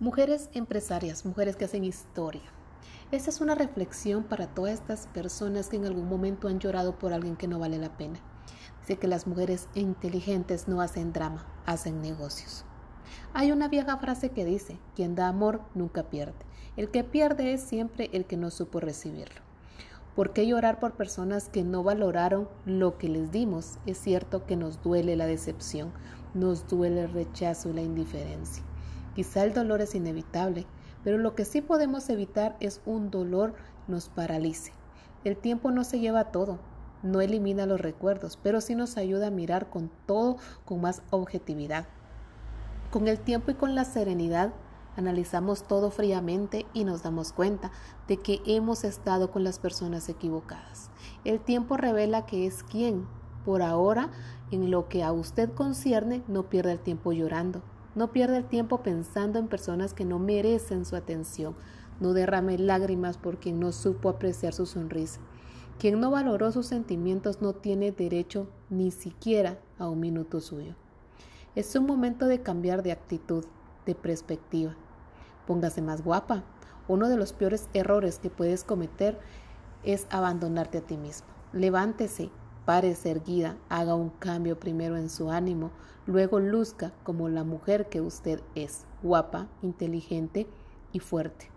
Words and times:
Mujeres 0.00 0.50
empresarias, 0.54 1.24
mujeres 1.24 1.54
que 1.54 1.66
hacen 1.66 1.84
historia. 1.84 2.42
Esta 3.12 3.30
es 3.30 3.40
una 3.40 3.54
reflexión 3.54 4.24
para 4.24 4.48
todas 4.48 4.72
estas 4.72 5.06
personas 5.06 5.68
que 5.68 5.76
en 5.76 5.84
algún 5.84 6.08
momento 6.08 6.48
han 6.48 6.58
llorado 6.58 6.98
por 6.98 7.12
alguien 7.12 7.36
que 7.36 7.46
no 7.46 7.60
vale 7.60 7.78
la 7.78 7.96
pena. 7.96 8.18
Dice 8.80 8.96
que 8.96 9.06
las 9.06 9.28
mujeres 9.28 9.68
inteligentes 9.74 10.66
no 10.66 10.80
hacen 10.80 11.12
drama, 11.12 11.46
hacen 11.64 12.02
negocios. 12.02 12.64
Hay 13.34 13.52
una 13.52 13.68
vieja 13.68 13.96
frase 13.98 14.30
que 14.30 14.44
dice, 14.44 14.80
quien 14.96 15.14
da 15.14 15.28
amor 15.28 15.60
nunca 15.76 16.10
pierde. 16.10 16.34
El 16.76 16.90
que 16.90 17.04
pierde 17.04 17.52
es 17.52 17.62
siempre 17.62 18.10
el 18.12 18.24
que 18.24 18.36
no 18.36 18.50
supo 18.50 18.80
recibirlo. 18.80 19.42
¿Por 20.16 20.32
qué 20.32 20.44
llorar 20.44 20.80
por 20.80 20.94
personas 20.94 21.48
que 21.48 21.62
no 21.62 21.84
valoraron 21.84 22.48
lo 22.66 22.98
que 22.98 23.08
les 23.08 23.30
dimos? 23.30 23.78
Es 23.86 23.98
cierto 23.98 24.44
que 24.44 24.56
nos 24.56 24.82
duele 24.82 25.14
la 25.14 25.26
decepción, 25.26 25.92
nos 26.34 26.66
duele 26.66 27.04
el 27.04 27.12
rechazo 27.12 27.70
y 27.70 27.74
la 27.74 27.82
indiferencia. 27.82 28.64
Quizá 29.14 29.44
el 29.44 29.54
dolor 29.54 29.80
es 29.80 29.94
inevitable, 29.94 30.66
pero 31.04 31.18
lo 31.18 31.34
que 31.34 31.44
sí 31.44 31.60
podemos 31.60 32.08
evitar 32.08 32.56
es 32.60 32.80
un 32.84 33.10
dolor 33.10 33.54
nos 33.86 34.08
paralice. 34.08 34.72
El 35.24 35.36
tiempo 35.36 35.70
no 35.70 35.84
se 35.84 36.00
lleva 36.00 36.32
todo, 36.32 36.58
no 37.02 37.20
elimina 37.20 37.66
los 37.66 37.80
recuerdos, 37.80 38.38
pero 38.42 38.60
sí 38.60 38.74
nos 38.74 38.96
ayuda 38.96 39.28
a 39.28 39.30
mirar 39.30 39.70
con 39.70 39.90
todo 40.06 40.38
con 40.64 40.80
más 40.80 41.02
objetividad. 41.10 41.86
Con 42.90 43.08
el 43.08 43.18
tiempo 43.18 43.50
y 43.50 43.54
con 43.54 43.74
la 43.74 43.84
serenidad 43.84 44.52
analizamos 44.96 45.64
todo 45.64 45.90
fríamente 45.90 46.66
y 46.72 46.84
nos 46.84 47.02
damos 47.02 47.32
cuenta 47.32 47.72
de 48.08 48.16
que 48.18 48.40
hemos 48.46 48.84
estado 48.84 49.30
con 49.30 49.44
las 49.44 49.58
personas 49.58 50.08
equivocadas. 50.08 50.90
El 51.24 51.40
tiempo 51.40 51.76
revela 51.76 52.26
que 52.26 52.46
es 52.46 52.62
quien, 52.62 53.06
por 53.44 53.62
ahora, 53.62 54.10
en 54.50 54.70
lo 54.70 54.88
que 54.88 55.02
a 55.02 55.12
usted 55.12 55.52
concierne, 55.52 56.22
no 56.28 56.48
pierde 56.48 56.72
el 56.72 56.78
tiempo 56.78 57.12
llorando, 57.12 57.62
no 57.94 58.12
pierda 58.12 58.36
el 58.36 58.44
tiempo 58.44 58.82
pensando 58.82 59.38
en 59.38 59.48
personas 59.48 59.94
que 59.94 60.04
no 60.04 60.18
merecen 60.18 60.84
su 60.84 60.96
atención. 60.96 61.54
No 62.00 62.12
derrame 62.12 62.58
lágrimas 62.58 63.18
por 63.18 63.38
quien 63.38 63.60
no 63.60 63.72
supo 63.72 64.08
apreciar 64.08 64.52
su 64.52 64.66
sonrisa. 64.66 65.20
Quien 65.78 66.00
no 66.00 66.10
valoró 66.10 66.50
sus 66.52 66.66
sentimientos 66.66 67.40
no 67.40 67.52
tiene 67.52 67.92
derecho 67.92 68.48
ni 68.70 68.90
siquiera 68.90 69.58
a 69.78 69.88
un 69.88 70.00
minuto 70.00 70.40
suyo. 70.40 70.74
Es 71.54 71.74
un 71.76 71.86
momento 71.86 72.26
de 72.26 72.42
cambiar 72.42 72.82
de 72.82 72.92
actitud, 72.92 73.44
de 73.86 73.94
perspectiva. 73.94 74.74
Póngase 75.46 75.82
más 75.82 76.02
guapa. 76.02 76.42
Uno 76.88 77.08
de 77.08 77.16
los 77.16 77.32
peores 77.32 77.68
errores 77.74 78.18
que 78.18 78.30
puedes 78.30 78.64
cometer 78.64 79.18
es 79.84 80.06
abandonarte 80.10 80.78
a 80.78 80.80
ti 80.80 80.96
mismo. 80.96 81.28
Levántese, 81.52 82.30
Párese 82.64 83.10
erguida, 83.10 83.56
haga 83.68 83.94
un 83.94 84.08
cambio 84.08 84.58
primero 84.58 84.96
en 84.96 85.10
su 85.10 85.30
ánimo, 85.30 85.70
luego 86.06 86.40
luzca 86.40 86.92
como 87.02 87.28
la 87.28 87.44
mujer 87.44 87.88
que 87.88 88.00
usted 88.00 88.40
es, 88.54 88.84
guapa, 89.02 89.48
inteligente 89.62 90.46
y 90.92 91.00
fuerte. 91.00 91.50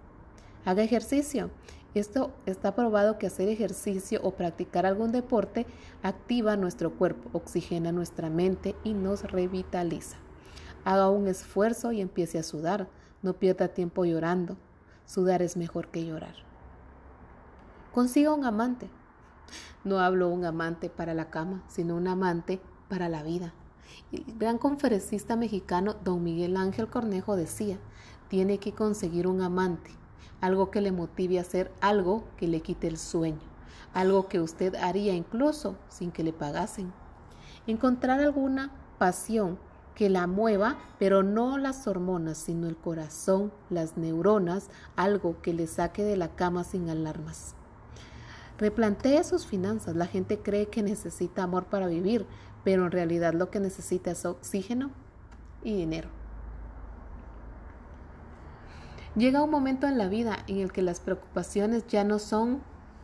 Haga 0.66 0.84
ejercicio. 0.84 1.50
Esto 1.94 2.32
está 2.46 2.76
probado 2.76 3.18
que 3.18 3.28
hacer 3.28 3.50
ejercicio 3.50 4.20
o 4.22 4.32
practicar 4.32 4.86
algún 4.86 5.12
deporte 5.12 5.66
activa 6.04 6.58
nuestro 6.58 6.92
cuerpo, 6.92 7.30
oxigena 7.34 7.92
nuestra 7.92 8.30
mente 8.30 8.76
y 8.84 8.94
nos 8.94 9.24
revitaliza. 9.24 10.18
Haga 10.86 11.10
un 11.10 11.28
esfuerzo 11.28 11.92
y 11.92 12.02
empiece 12.02 12.38
a 12.38 12.44
sudar. 12.44 12.88
No 13.22 13.34
pierda 13.34 13.70
tiempo 13.70 14.06
llorando. 14.06 14.58
Sudar 15.06 15.42
es 15.42 15.58
mejor 15.58 15.88
que 15.88 16.06
llorar. 16.06 16.36
Consiga 17.94 18.34
un 18.34 18.46
amante. 18.46 18.90
No 19.84 20.00
hablo 20.00 20.30
un 20.30 20.46
amante 20.46 20.90
para 20.90 21.14
la 21.14 21.30
cama, 21.30 21.64
sino 21.68 21.96
un 21.96 22.08
amante 22.08 22.60
para 22.90 23.10
la 23.10 23.24
vida. 23.24 23.54
El 24.12 24.24
gran 24.38 24.58
conferencista 24.58 25.36
mexicano 25.36 25.96
don 26.04 26.24
Miguel 26.24 26.58
Ángel 26.58 26.90
Cornejo 26.90 27.36
decía, 27.36 27.78
tiene 28.28 28.58
que 28.58 28.74
conseguir 28.74 29.28
un 29.28 29.42
amante, 29.42 29.92
algo 30.42 30.72
que 30.72 30.82
le 30.82 30.92
motive 30.92 31.38
a 31.38 31.42
hacer 31.42 31.72
algo 31.82 32.24
que 32.38 32.48
le 32.48 32.62
quite 32.62 32.88
el 32.88 32.98
sueño, 32.98 33.40
algo 33.94 34.28
que 34.28 34.40
usted 34.40 34.76
haría 34.76 35.14
incluso 35.14 35.76
sin 35.90 36.12
que 36.12 36.24
le 36.24 36.34
pagasen. 36.34 36.92
Encontrar 37.66 38.20
alguna 38.20 38.72
pasión 38.98 39.60
que 39.98 40.10
la 40.10 40.28
mueva, 40.28 40.78
pero 41.00 41.24
no 41.24 41.58
las 41.58 41.88
hormonas, 41.88 42.38
sino 42.38 42.68
el 42.68 42.78
corazón, 42.78 43.52
las 43.72 43.98
neuronas, 43.98 44.70
algo 44.96 45.42
que 45.42 45.54
le 45.54 45.66
saque 45.66 46.04
de 46.04 46.16
la 46.16 46.36
cama 46.36 46.64
sin 46.64 46.88
alarmas. 46.90 47.56
Replantee 48.60 49.24
sus 49.24 49.48
finanzas. 49.48 49.96
La 49.96 50.06
gente 50.06 50.40
cree 50.40 50.68
que 50.68 50.84
necesita 50.84 51.44
amor 51.44 51.66
para 51.66 51.88
vivir, 51.88 52.28
pero 52.68 52.84
en 52.84 52.92
realidad 52.92 53.34
lo 53.34 53.50
que 53.50 53.62
necesita 53.62 54.12
es 54.12 54.26
oxígeno 54.26 54.92
y 55.64 55.74
dinero. 55.74 56.10
Llega 59.16 59.42
un 59.42 59.50
momento 59.50 59.88
en 59.88 59.98
la 59.98 60.10
vida 60.10 60.40
en 60.48 60.58
el 60.58 60.74
que 60.74 60.82
las 60.82 61.00
preocupaciones 61.00 61.88
ya 61.88 62.04
no 62.04 62.20
son 62.20 62.62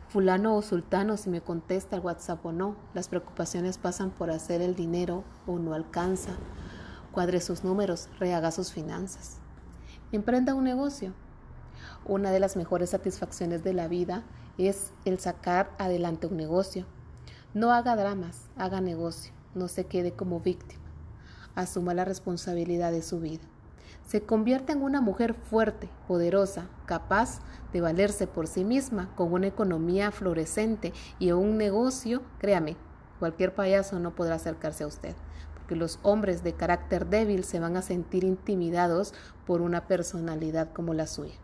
fulano 0.09 0.57
o 0.57 0.61
sultano 0.61 1.15
si 1.15 1.29
me 1.29 1.39
contesta 1.39 1.95
el 1.95 2.01
WhatsApp 2.01 2.45
o 2.45 2.51
no. 2.51 2.75
Las 2.93 3.07
preocupaciones 3.07 3.77
pasan 3.77 4.11
por 4.11 4.31
hacer 4.31 4.61
el 4.61 4.75
dinero 4.75 5.23
o 5.47 5.57
no 5.59 5.73
alcanza. 5.75 6.31
Cuadre 7.13 7.39
sus 7.39 7.63
números, 7.63 8.09
rehaga 8.19 8.51
sus 8.51 8.73
finanzas. 8.73 9.37
Emprenda 10.11 10.55
un 10.55 10.65
negocio. 10.65 11.13
Una 12.03 12.31
de 12.31 12.41
las 12.41 12.57
mejores 12.57 12.89
satisfacciones 12.89 13.63
de 13.63 13.71
la 13.71 13.87
vida 13.87 14.23
es 14.57 14.91
el 15.05 15.19
sacar 15.19 15.71
adelante 15.79 16.27
un 16.27 16.35
negocio. 16.35 16.85
No 17.53 17.71
haga 17.71 17.95
dramas, 17.95 18.49
haga 18.57 18.81
negocio, 18.81 19.31
no 19.55 19.67
se 19.67 19.85
quede 19.85 20.13
como 20.13 20.39
víctima. 20.39 20.83
Asuma 21.55 21.93
la 21.93 22.05
responsabilidad 22.05 22.91
de 22.91 23.01
su 23.01 23.19
vida. 23.19 23.43
Se 24.05 24.21
convierte 24.21 24.73
en 24.73 24.81
una 24.81 25.01
mujer 25.01 25.33
fuerte, 25.33 25.89
poderosa, 26.07 26.67
capaz 26.85 27.39
de 27.71 27.81
valerse 27.81 28.27
por 28.27 28.47
sí 28.47 28.63
misma, 28.63 29.13
con 29.15 29.31
una 29.33 29.47
economía 29.47 30.11
florecente 30.11 30.93
y 31.19 31.31
un 31.31 31.57
negocio, 31.57 32.21
créame, 32.39 32.75
cualquier 33.19 33.55
payaso 33.55 33.99
no 33.99 34.13
podrá 34.13 34.35
acercarse 34.35 34.83
a 34.83 34.87
usted, 34.87 35.15
porque 35.55 35.75
los 35.75 35.99
hombres 36.03 36.43
de 36.43 36.53
carácter 36.53 37.07
débil 37.07 37.43
se 37.43 37.59
van 37.59 37.77
a 37.77 37.81
sentir 37.81 38.23
intimidados 38.23 39.13
por 39.45 39.61
una 39.61 39.87
personalidad 39.87 40.73
como 40.73 40.93
la 40.93 41.07
suya. 41.07 41.35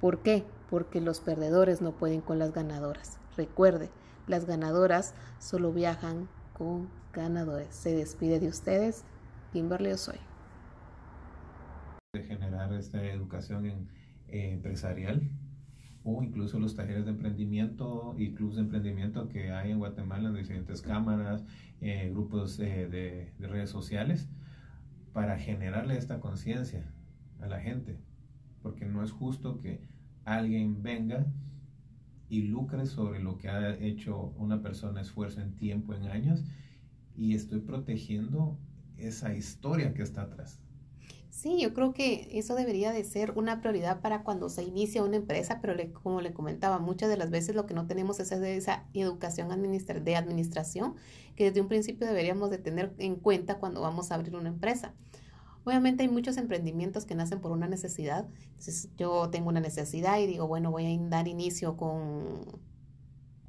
¿Por 0.00 0.20
qué? 0.20 0.44
Porque 0.70 1.00
los 1.00 1.20
perdedores 1.20 1.80
no 1.80 1.92
pueden 1.92 2.20
con 2.20 2.38
las 2.38 2.52
ganadoras. 2.52 3.18
Recuerde, 3.36 3.90
las 4.26 4.44
ganadoras 4.44 5.14
solo 5.38 5.72
viajan 5.72 6.28
con 6.56 6.88
ganadores. 7.16 7.74
Se 7.74 7.96
despide 7.96 8.38
de 8.38 8.48
ustedes, 8.48 9.04
Kimberly 9.52 9.90
Osoy. 9.90 10.18
De 12.12 12.22
generar 12.22 12.72
esta 12.74 13.04
educación 13.04 13.66
en, 13.66 13.88
eh, 14.28 14.52
empresarial 14.52 15.28
o 16.04 16.22
incluso 16.22 16.60
los 16.60 16.76
talleres 16.76 17.04
de 17.04 17.10
emprendimiento 17.10 18.14
y 18.16 18.32
clubes 18.34 18.56
de 18.56 18.62
emprendimiento 18.62 19.28
que 19.28 19.50
hay 19.50 19.72
en 19.72 19.78
Guatemala 19.78 20.28
en 20.28 20.36
diferentes 20.36 20.80
cámaras, 20.82 21.44
eh, 21.80 22.10
grupos 22.12 22.60
eh, 22.60 22.86
de, 22.88 23.32
de 23.36 23.48
redes 23.48 23.70
sociales, 23.70 24.28
para 25.12 25.36
generarle 25.38 25.96
esta 25.96 26.20
conciencia 26.20 26.92
a 27.40 27.46
la 27.48 27.58
gente 27.58 27.98
porque 28.66 28.84
no 28.84 29.04
es 29.04 29.12
justo 29.12 29.60
que 29.60 29.80
alguien 30.24 30.82
venga 30.82 31.24
y 32.28 32.42
lucre 32.42 32.84
sobre 32.86 33.20
lo 33.20 33.38
que 33.38 33.48
ha 33.48 33.76
hecho 33.76 34.34
una 34.38 34.60
persona 34.60 35.02
esfuerzo 35.02 35.40
en 35.40 35.54
tiempo, 35.54 35.94
en 35.94 36.08
años, 36.08 36.42
y 37.16 37.34
estoy 37.34 37.60
protegiendo 37.60 38.58
esa 38.96 39.34
historia 39.34 39.94
que 39.94 40.02
está 40.02 40.22
atrás. 40.22 40.60
Sí, 41.36 41.60
yo 41.60 41.74
creo 41.74 41.92
que 41.92 42.30
eso 42.32 42.54
debería 42.54 42.92
de 42.92 43.04
ser 43.04 43.32
una 43.32 43.60
prioridad 43.60 44.00
para 44.00 44.22
cuando 44.22 44.48
se 44.48 44.64
inicia 44.64 45.02
una 45.02 45.16
empresa, 45.16 45.60
pero 45.60 45.74
como 45.92 46.22
le 46.22 46.32
comentaba, 46.32 46.78
muchas 46.78 47.10
de 47.10 47.18
las 47.18 47.30
veces 47.30 47.54
lo 47.54 47.66
que 47.66 47.74
no 47.74 47.86
tenemos 47.86 48.18
es 48.20 48.32
esa 48.32 48.86
educación 48.94 49.48
de 49.48 50.16
administración 50.16 50.94
que 51.34 51.44
desde 51.44 51.60
un 51.60 51.68
principio 51.68 52.06
deberíamos 52.06 52.50
de 52.50 52.56
tener 52.56 52.94
en 52.96 53.16
cuenta 53.16 53.58
cuando 53.58 53.82
vamos 53.82 54.10
a 54.10 54.14
abrir 54.14 54.34
una 54.34 54.48
empresa. 54.48 54.94
Obviamente 55.64 56.04
hay 56.04 56.08
muchos 56.08 56.38
emprendimientos 56.38 57.04
que 57.04 57.14
nacen 57.14 57.40
por 57.40 57.52
una 57.52 57.68
necesidad. 57.68 58.26
Entonces 58.52 58.88
yo 58.96 59.28
tengo 59.28 59.50
una 59.50 59.60
necesidad 59.60 60.18
y 60.18 60.26
digo, 60.26 60.46
bueno, 60.46 60.70
voy 60.70 60.86
a 60.86 61.08
dar 61.10 61.28
inicio 61.28 61.76
con, 61.76 62.62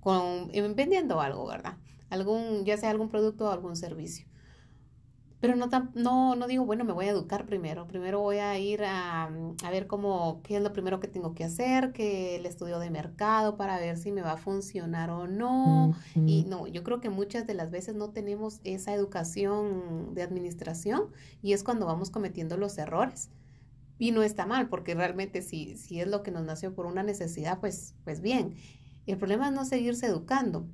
con 0.02 0.50
vendiendo 0.76 1.22
algo, 1.22 1.48
¿verdad? 1.48 1.78
Algún, 2.10 2.66
ya 2.66 2.78
sea 2.78 2.90
algún 2.90 3.10
producto 3.10 3.46
o 3.46 3.52
algún 3.52 3.76
servicio. 3.76 4.28
Pero 5.40 5.56
no, 5.56 5.70
no, 5.94 6.36
no 6.36 6.48
digo, 6.48 6.66
bueno, 6.66 6.84
me 6.84 6.94
voy 6.94 7.06
a 7.06 7.12
educar 7.12 7.46
primero. 7.46 7.86
Primero 7.86 8.20
voy 8.20 8.38
a 8.38 8.58
ir 8.58 8.84
a, 8.84 9.26
a, 9.26 9.70
ver 9.70 9.86
cómo, 9.86 10.42
qué 10.44 10.58
es 10.58 10.64
lo 10.64 10.74
primero 10.74 11.00
que 11.00 11.08
tengo 11.08 11.36
que 11.36 11.44
hacer, 11.44 11.94
que 11.94 12.36
el 12.36 12.48
estudio 12.48 12.80
de 12.80 12.90
mercado 12.90 13.56
para 13.56 13.78
ver 13.78 13.98
si 13.98 14.12
me 14.12 14.24
va 14.24 14.32
a 14.32 14.38
funcionar 14.38 15.12
o 15.12 15.28
no. 15.28 15.96
Y 16.16 16.46
no, 16.46 16.66
yo 16.66 16.84
creo 16.84 17.02
que 17.02 17.12
muchas 17.12 17.46
de 17.46 17.54
las 17.54 17.70
veces 17.70 17.94
no 17.94 18.10
tenemos 18.10 18.62
esa 18.64 18.94
educación 18.96 20.16
de 20.16 20.24
administración 20.24 21.12
y 21.44 21.54
es 21.54 21.64
cuando 21.64 21.86
vamos 21.86 22.10
cometiendo 22.10 22.58
los 22.58 22.76
errores. 22.80 23.30
Y 24.00 24.12
no 24.12 24.24
está 24.24 24.48
mal, 24.48 24.70
porque 24.70 24.96
realmente 24.96 25.44
si, 25.44 25.76
si 25.78 26.00
es 26.02 26.08
lo 26.08 26.24
que 26.24 26.32
nos 26.32 26.46
nació 26.46 26.74
por 26.74 26.88
una 26.88 27.04
necesidad, 27.04 27.60
pues, 27.60 27.94
pues 28.04 28.22
bien. 28.22 28.56
El 29.06 29.18
problema 29.18 29.48
es 29.48 29.54
no 29.54 29.66
seguirse 29.66 30.08
educando. 30.08 30.68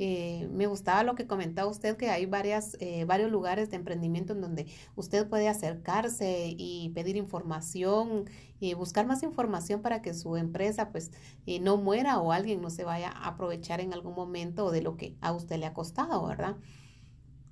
Eh, 0.00 0.48
me 0.52 0.68
gustaba 0.68 1.02
lo 1.02 1.16
que 1.16 1.26
comentaba 1.26 1.68
usted, 1.68 1.96
que 1.96 2.08
hay 2.08 2.30
eh, 2.78 3.04
varios 3.04 3.30
lugares 3.32 3.68
de 3.68 3.76
emprendimiento 3.76 4.32
en 4.32 4.40
donde 4.40 4.66
usted 4.94 5.28
puede 5.28 5.48
acercarse 5.48 6.54
y 6.56 6.90
pedir 6.94 7.16
información 7.16 8.30
y 8.60 8.74
buscar 8.74 9.06
más 9.06 9.24
información 9.24 9.82
para 9.82 10.00
que 10.00 10.14
su 10.14 10.36
empresa 10.36 10.92
pues 10.92 11.10
eh, 11.46 11.58
no 11.58 11.76
muera 11.76 12.20
o 12.20 12.30
alguien 12.30 12.62
no 12.62 12.70
se 12.70 12.84
vaya 12.84 13.10
a 13.10 13.26
aprovechar 13.26 13.80
en 13.80 13.92
algún 13.92 14.14
momento 14.14 14.70
de 14.70 14.82
lo 14.82 14.96
que 14.96 15.16
a 15.20 15.32
usted 15.32 15.58
le 15.58 15.66
ha 15.66 15.74
costado, 15.74 16.24
¿verdad? 16.26 16.56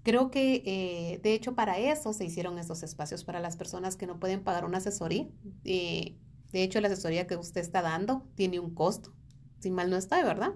Creo 0.04 0.30
que 0.30 1.18
de 1.20 1.34
hecho 1.34 1.56
para 1.56 1.78
eso 1.78 2.12
se 2.12 2.24
hicieron 2.24 2.60
estos 2.60 2.84
espacios 2.84 3.24
para 3.24 3.40
las 3.40 3.56
personas 3.56 3.96
que 3.96 4.06
no 4.06 4.20
pueden 4.20 4.44
pagar 4.44 4.64
una 4.64 4.78
asesoría. 4.78 5.26
de 5.64 6.16
hecho, 6.52 6.80
la 6.80 6.86
asesoría 6.86 7.26
que 7.26 7.36
usted 7.36 7.60
está 7.60 7.82
dando 7.82 8.22
tiene 8.36 8.60
un 8.60 8.72
costo, 8.72 9.12
si 9.58 9.72
mal 9.72 9.90
no 9.90 9.96
está, 9.96 10.22
¿verdad? 10.22 10.54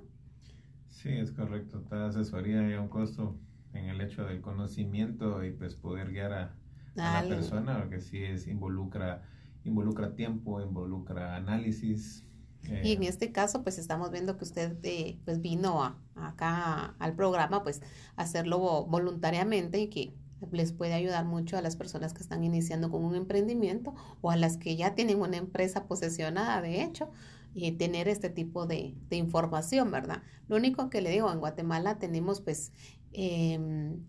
Sí, 1.03 1.11
es 1.11 1.33
correcto. 1.33 1.81
Toda 1.89 2.09
asesoría 2.09 2.61
hay 2.61 2.75
un 2.75 2.89
costo 2.89 3.39
en 3.73 3.87
el 3.87 4.01
hecho 4.03 4.25
del 4.25 4.43
conocimiento 4.43 5.43
y 5.43 5.53
pues 5.53 5.75
poder 5.75 6.13
guiar 6.13 6.33
a, 6.33 6.55
la 6.95 7.25
persona, 7.27 7.79
porque 7.79 8.01
sí 8.01 8.23
es 8.23 8.47
involucra 8.47 9.23
involucra 9.65 10.15
tiempo, 10.15 10.61
involucra 10.61 11.37
análisis. 11.37 12.25
y 12.63 12.93
en 12.93 13.03
eh, 13.03 13.09
este 13.09 13.33
caso, 13.33 13.63
pues 13.63 13.79
estamos 13.79 14.11
viendo 14.11 14.37
que 14.37 14.45
usted 14.45 14.77
eh, 14.83 15.19
pues 15.25 15.41
vino 15.41 15.83
a, 15.83 15.99
acá 16.17 16.95
al 16.99 17.15
programa, 17.15 17.63
pues 17.63 17.81
hacerlo 18.17 18.59
voluntariamente 18.87 19.81
y 19.81 19.89
que 19.89 20.15
les 20.53 20.73
puede 20.73 20.95
ayudar 20.95 21.25
mucho 21.25 21.57
a 21.57 21.63
las 21.63 21.77
personas 21.77 22.13
que 22.13 22.23
están 22.23 22.45
iniciando 22.45 22.91
con 22.91 23.05
un 23.05 23.15
emprendimiento 23.15 23.95
o 24.21 24.31
a 24.31 24.37
las 24.37 24.57
que 24.57 24.77
ya 24.77 24.95
tienen 24.95 25.21
una 25.21 25.37
empresa 25.37 25.87
posesionada, 25.87 26.61
de 26.63 26.83
hecho, 26.83 27.11
y 27.55 27.73
tener 27.73 28.09
este 28.09 28.31
tipo 28.31 28.67
de, 28.67 28.95
información, 29.11 29.91
¿verdad? 29.91 30.23
Lo 30.49 30.57
único 30.57 30.91
que 30.91 31.01
le 31.01 31.11
digo, 31.11 31.31
en 31.33 31.41
Guatemala 31.41 31.99
tenemos 31.99 32.41
pues 32.41 32.73
em, 33.13 34.05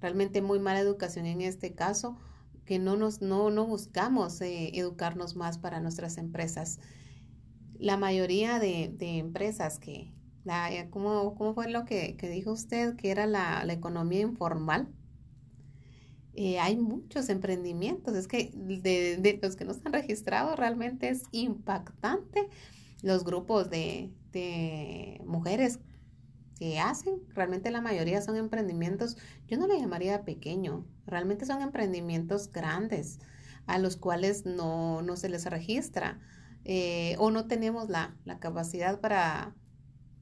realmente 0.00 0.42
muy 0.42 0.58
mala 0.58 0.80
educación 0.80 1.26
en 1.26 1.40
este 1.40 1.74
caso, 1.74 2.16
que 2.64 2.78
no, 2.78 2.96
nos, 2.96 3.22
no, 3.22 3.50
no 3.50 3.66
buscamos 3.66 4.40
eh, 4.40 4.72
educarnos 4.74 5.36
más 5.36 5.58
para 5.58 5.80
nuestras 5.80 6.18
empresas. 6.18 6.80
La 7.78 7.96
mayoría 7.96 8.58
de, 8.58 8.94
empresas 9.00 9.78
que, 9.78 10.12
eh, 10.46 10.88
¿cómo, 10.90 11.34
¿cómo, 11.36 11.54
fue 11.54 11.70
lo 11.70 11.84
que, 11.84 12.16
dijo 12.20 12.52
usted? 12.52 12.96
Que 12.96 13.10
era 13.10 13.26
la, 13.26 13.64
la 13.64 13.72
economía 13.72 14.20
informal. 14.20 14.88
Eh, 16.38 16.58
hay 16.58 16.76
muchos 16.76 17.30
emprendimientos, 17.30 18.14
es 18.14 18.28
que 18.28 18.52
de, 18.54 19.38
los 19.42 19.56
que 19.56 19.64
no 19.64 19.72
están 19.72 19.94
registrados 19.94 20.54
realmente 20.58 21.08
es 21.08 21.22
impactante 21.32 22.50
los 23.02 23.24
grupos 23.24 23.70
de, 23.70 24.12
mujeres 25.24 25.78
que 26.58 26.78
hacen, 26.78 27.22
realmente 27.34 27.70
la 27.70 27.80
mayoría 27.80 28.20
son 28.20 28.36
emprendimientos, 28.36 29.16
yo 29.46 29.56
no 29.56 29.66
le 29.66 29.80
llamaría 29.80 30.24
pequeño, 30.24 30.86
realmente 31.06 31.46
son 31.46 31.62
emprendimientos 31.62 32.52
grandes 32.52 33.18
a 33.66 33.78
los 33.78 33.96
cuales 33.96 34.44
no, 34.44 35.02
se 35.16 35.30
les 35.30 35.46
registra 35.46 36.20
eh, 36.64 37.16
o 37.18 37.30
no 37.30 37.46
tenemos 37.46 37.88
la, 37.88 38.14
la 38.26 38.38
capacidad 38.40 39.00
para, 39.00 39.54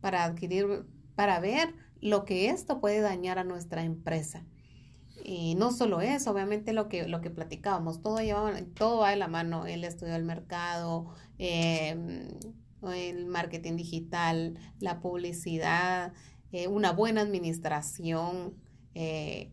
para 0.01 0.23
adquirir, 0.23 0.87
para 1.17 1.41
ver 1.41 1.75
lo 2.01 2.25
que 2.25 2.51
esto 2.51 2.81
puede 2.81 3.01
dañar 3.01 3.41
a 3.41 3.45
nuestra 3.45 3.83
empresa. 3.83 4.45
Y 5.27 5.55
no 5.55 5.73
solo 5.73 6.03
eso, 6.03 6.31
obviamente 6.31 6.75
lo 6.75 6.91
que, 6.91 7.09
lo 7.09 7.23
que 7.23 7.31
platicábamos, 7.31 8.03
todo, 8.03 8.19
lleva, 8.21 8.53
todo 8.75 8.99
va 8.99 9.11
de 9.11 9.17
la 9.17 9.27
mano, 9.27 9.67
el 9.67 9.83
estudio 9.83 10.13
del 10.13 10.25
mercado, 10.25 11.07
em, 11.39 12.29
el 12.95 13.25
marketing 13.25 13.77
digital, 13.77 14.59
la 14.81 15.01
publicidad, 15.01 16.13
eh, 16.53 16.69
una 16.69 16.93
buena 16.93 17.23
administración. 17.23 18.55
Eh, 18.95 19.51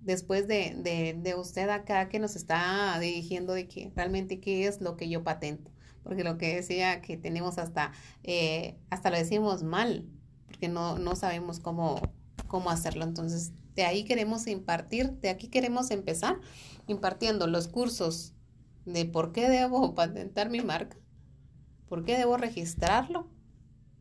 después 0.00 0.48
de, 0.48 0.74
de, 0.78 1.14
de, 1.14 1.34
usted 1.34 1.68
acá 1.68 2.08
que 2.08 2.18
nos 2.18 2.34
está 2.34 2.98
dirigiendo 2.98 3.52
de 3.52 3.68
que 3.68 3.92
realmente 3.94 4.40
qué 4.40 4.66
es 4.66 4.80
lo 4.80 4.96
que 4.96 5.10
yo 5.10 5.22
patento, 5.22 5.70
porque 6.02 6.24
lo 6.24 6.38
que 6.38 6.56
decía 6.56 7.02
que 7.02 7.18
tenemos 7.18 7.58
hasta, 7.58 7.92
eh, 8.22 8.78
hasta 8.88 9.10
lo 9.10 9.18
decimos 9.18 9.62
mal, 9.62 10.08
porque 10.46 10.68
no, 10.68 10.98
no 10.98 11.14
sabemos 11.14 11.60
cómo, 11.60 12.00
cómo 12.46 12.70
hacerlo. 12.70 13.04
Entonces, 13.04 13.52
de 13.74 13.84
ahí 13.84 14.04
queremos 14.04 14.46
impartir, 14.46 15.12
de 15.20 15.30
aquí 15.30 15.48
queremos 15.48 15.90
empezar 15.90 16.40
impartiendo 16.86 17.46
los 17.46 17.68
cursos 17.68 18.34
de 18.84 19.04
por 19.04 19.32
qué 19.32 19.48
debo 19.48 19.94
patentar 19.94 20.50
mi 20.50 20.60
marca, 20.60 20.96
por 21.88 22.04
qué 22.04 22.18
debo 22.18 22.36
registrarlo 22.36 23.28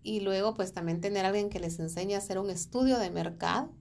y 0.03 0.21
luego 0.21 0.53
pues 0.53 0.73
también 0.73 1.01
tener 1.01 1.25
alguien 1.25 1.49
que 1.49 1.59
les 1.59 1.79
enseñe 1.79 2.15
a 2.15 2.19
hacer 2.19 2.39
un 2.39 2.49
estudio 2.49 2.97
de 2.99 3.11
mercado. 3.11 3.71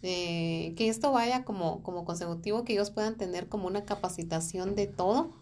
Eh, 0.00 0.74
que 0.76 0.88
esto 0.88 1.10
vaya 1.10 1.44
como, 1.44 1.82
como 1.82 2.04
consecutivo, 2.04 2.62
que 2.62 2.74
ellos 2.74 2.92
puedan 2.92 3.16
tener 3.16 3.48
como 3.48 3.66
una 3.66 3.84
capacitación 3.84 4.76
de 4.76 4.86
todo. 4.86 5.32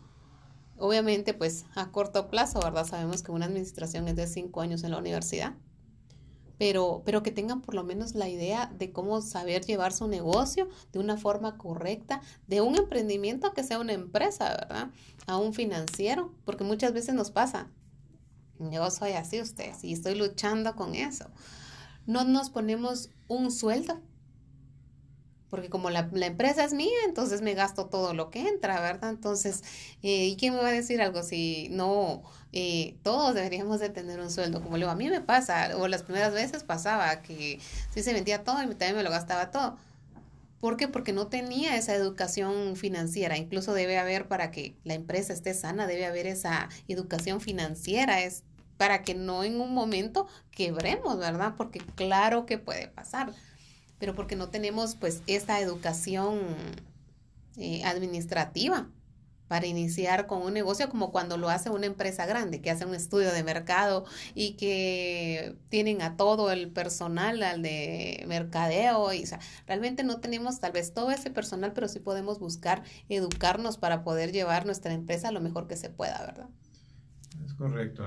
Obviamente, 0.79 1.35
pues 1.35 1.67
a 1.75 1.91
corto 1.91 2.29
plazo, 2.29 2.61
¿verdad? 2.61 2.87
Sabemos 2.87 3.23
que 3.23 3.33
una 3.33 3.45
administración 3.45 4.09
es 4.09 4.17
de 4.17 4.27
cinco 4.27 4.63
años 4.63 4.83
en 4.83 4.93
la 4.93 4.99
universidad 4.99 5.55
pero, 6.59 7.03
pero 7.05 7.23
que 7.23 7.31
tengan 7.31 7.61
por 7.61 7.75
lo 7.75 7.85
menos 7.85 8.15
la 8.15 8.29
idea 8.29 8.73
de 8.79 8.93
cómo 8.93 9.21
saber 9.21 9.65
llevar 9.65 9.93
su 9.93 10.09
negocio 10.09 10.69
de 10.93 10.99
una 10.99 11.17
forma 11.17 11.59
correcta, 11.59 12.23
de 12.47 12.61
un 12.61 12.77
emprendimiento 12.77 13.53
que 13.53 13.63
sea 13.63 13.79
una 13.79 13.93
empresa, 13.93 14.49
¿verdad? 14.51 14.91
A 15.27 15.37
un 15.37 15.55
financiero, 15.55 16.33
porque 16.45 16.65
muchas 16.65 16.93
veces 16.93 17.15
nos 17.15 17.31
pasa, 17.31 17.69
yo 18.59 18.91
soy 18.91 19.13
así 19.13 19.41
usted, 19.41 19.75
y 19.83 19.93
estoy 19.93 20.15
luchando 20.15 20.75
con 20.77 20.95
eso. 20.95 21.27
No 22.07 22.25
nos 22.25 22.51
ponemos 22.51 23.11
un 23.29 23.51
sueldo 23.51 24.01
porque 25.51 25.69
como 25.69 25.91
la, 25.91 26.09
empresa 26.13 26.65
es 26.65 26.73
mía, 26.73 26.99
entonces 27.05 27.43
me 27.43 27.55
gasto 27.55 27.87
todo 27.87 28.15
lo 28.15 28.31
que 28.31 28.49
entra, 28.49 28.81
¿verdad? 28.81 29.11
Entonces, 29.11 29.63
eh, 30.03 30.27
¿y 30.27 30.37
quién 30.37 30.55
me 30.55 30.61
va 30.61 30.69
a 30.69 30.73
decir 30.73 31.01
algo 31.01 31.23
si 31.23 31.69
no, 31.71 32.23
eh, 32.53 32.97
todos 33.03 33.35
deberíamos 33.35 33.81
de 33.81 33.89
tener 33.91 34.21
un 34.21 34.31
sueldo? 34.31 34.63
Como 34.63 34.77
le 34.77 34.83
digo, 34.83 34.91
a 34.91 34.97
mí 34.97 35.09
me 35.09 35.21
pasa, 35.21 35.77
o 35.77 35.89
las 35.89 36.03
primeras 36.03 36.33
veces 36.33 36.65
pasaba 36.65 37.23
que 37.23 37.61
sí 37.95 38.03
se 38.03 38.13
vendía 38.13 38.45
todo 38.45 38.63
y 38.63 38.67
también 38.69 38.97
me 38.97 39.03
lo 39.03 39.11
gastaba 39.11 39.51
todo. 39.51 39.77
¿Por 40.61 40.77
qué? 40.77 40.89
Porque 40.89 41.13
no 41.13 41.29
tenía 41.29 41.77
esa 41.77 41.95
educación 41.95 42.77
financiera. 42.77 43.37
Incluso 43.37 43.73
debe 43.73 43.99
haber, 43.99 44.27
para 44.27 44.51
que 44.51 44.75
la 44.85 44.95
empresa 44.95 45.33
esté 45.33 45.55
sana, 45.55 45.87
debe 45.87 46.07
haber 46.07 46.27
esa 46.27 46.69
educación 46.89 47.41
financiera, 47.41 48.23
es 48.23 48.43
para 48.77 49.03
que 49.03 49.15
no 49.15 49.45
en 49.45 49.61
un 49.61 49.73
momento 49.73 50.27
quebremos, 50.51 51.19
¿verdad? 51.19 51.55
Porque 51.57 51.81
claro 51.95 52.47
que 52.47 52.59
puede 52.59 52.89
pasar 52.89 53.33
pero 53.99 54.15
porque 54.15 54.37
no 54.37 54.49
tenemos 54.49 54.95
pues 54.97 55.23
esta 55.27 55.61
educación 55.61 56.41
eh, 57.57 57.85
administrativa 57.85 58.89
para 59.49 59.67
iniciar 59.67 60.27
con 60.27 60.43
un 60.43 60.53
negocio 60.53 60.89
como 60.89 61.13
cuando 61.13 61.37
lo 61.37 61.49
hace 61.49 61.71
una 61.71 61.87
empresa 61.87 62.27
grande, 62.27 62.61
que 62.61 62.71
hace 62.71 62.85
un 62.85 62.95
estudio 62.95 63.33
de 63.33 63.45
mercado 63.45 64.05
y 64.35 64.55
que 64.55 65.57
tienen 65.69 66.03
a 66.03 66.17
todo 66.17 66.51
el 66.51 66.71
personal, 66.71 67.43
al 67.43 67.63
de 67.63 68.25
mercadeo, 68.27 69.13
y 69.13 69.25
realmente 69.67 70.03
no 70.03 70.19
tenemos 70.21 70.61
tal 70.61 70.73
vez 70.73 70.93
todo 70.93 71.11
ese 71.11 71.31
personal, 71.31 71.73
pero 71.73 71.87
sí 71.89 72.01
podemos 72.01 72.41
buscar 72.41 72.83
educarnos 73.09 73.79
para 73.79 74.03
poder 74.03 74.33
llevar 74.33 74.67
nuestra 74.67 74.93
empresa 74.93 75.31
lo 75.31 75.41
mejor 75.41 75.69
que 75.69 75.77
se 75.77 75.91
pueda, 75.91 76.21
¿verdad? 76.27 76.49
Es 77.45 77.55
correcto, 77.55 78.05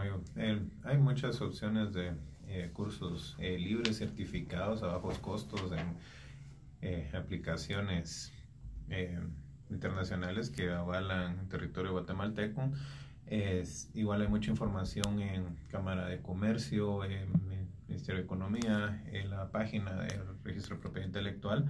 hay 0.84 0.98
muchas 0.98 1.40
opciones 1.40 1.94
de 1.94 2.14
eh, 2.52 2.72
cursos 2.74 3.36
eh, 3.38 3.60
libres 3.60 4.00
certificados 4.00 4.82
a 4.82 4.88
bajos 4.88 5.20
costos 5.20 5.72
en 5.72 5.96
eh, 6.82 7.12
aplicaciones 7.14 8.34
internacionales 9.70 10.50
que 10.50 10.72
avalan 10.72 11.38
el 11.42 11.48
territorio 11.48 11.92
guatemalteco. 11.92 12.72
Es, 13.28 13.92
igual 13.94 14.24
hay 14.24 14.30
mucha 14.30 14.50
información 14.50 15.22
en 15.22 15.58
Cámara 15.68 16.08
de 16.08 16.24
Comercio, 16.24 17.06
en 17.06 17.32
Ministerio 17.88 18.22
de 18.22 18.26
Economía, 18.26 19.04
en 19.12 19.30
la 19.30 19.52
página 19.52 19.94
del 20.02 20.22
Registro 20.44 20.78
de 20.78 20.82
Propiedad 20.82 21.06
Intelectual, 21.06 21.70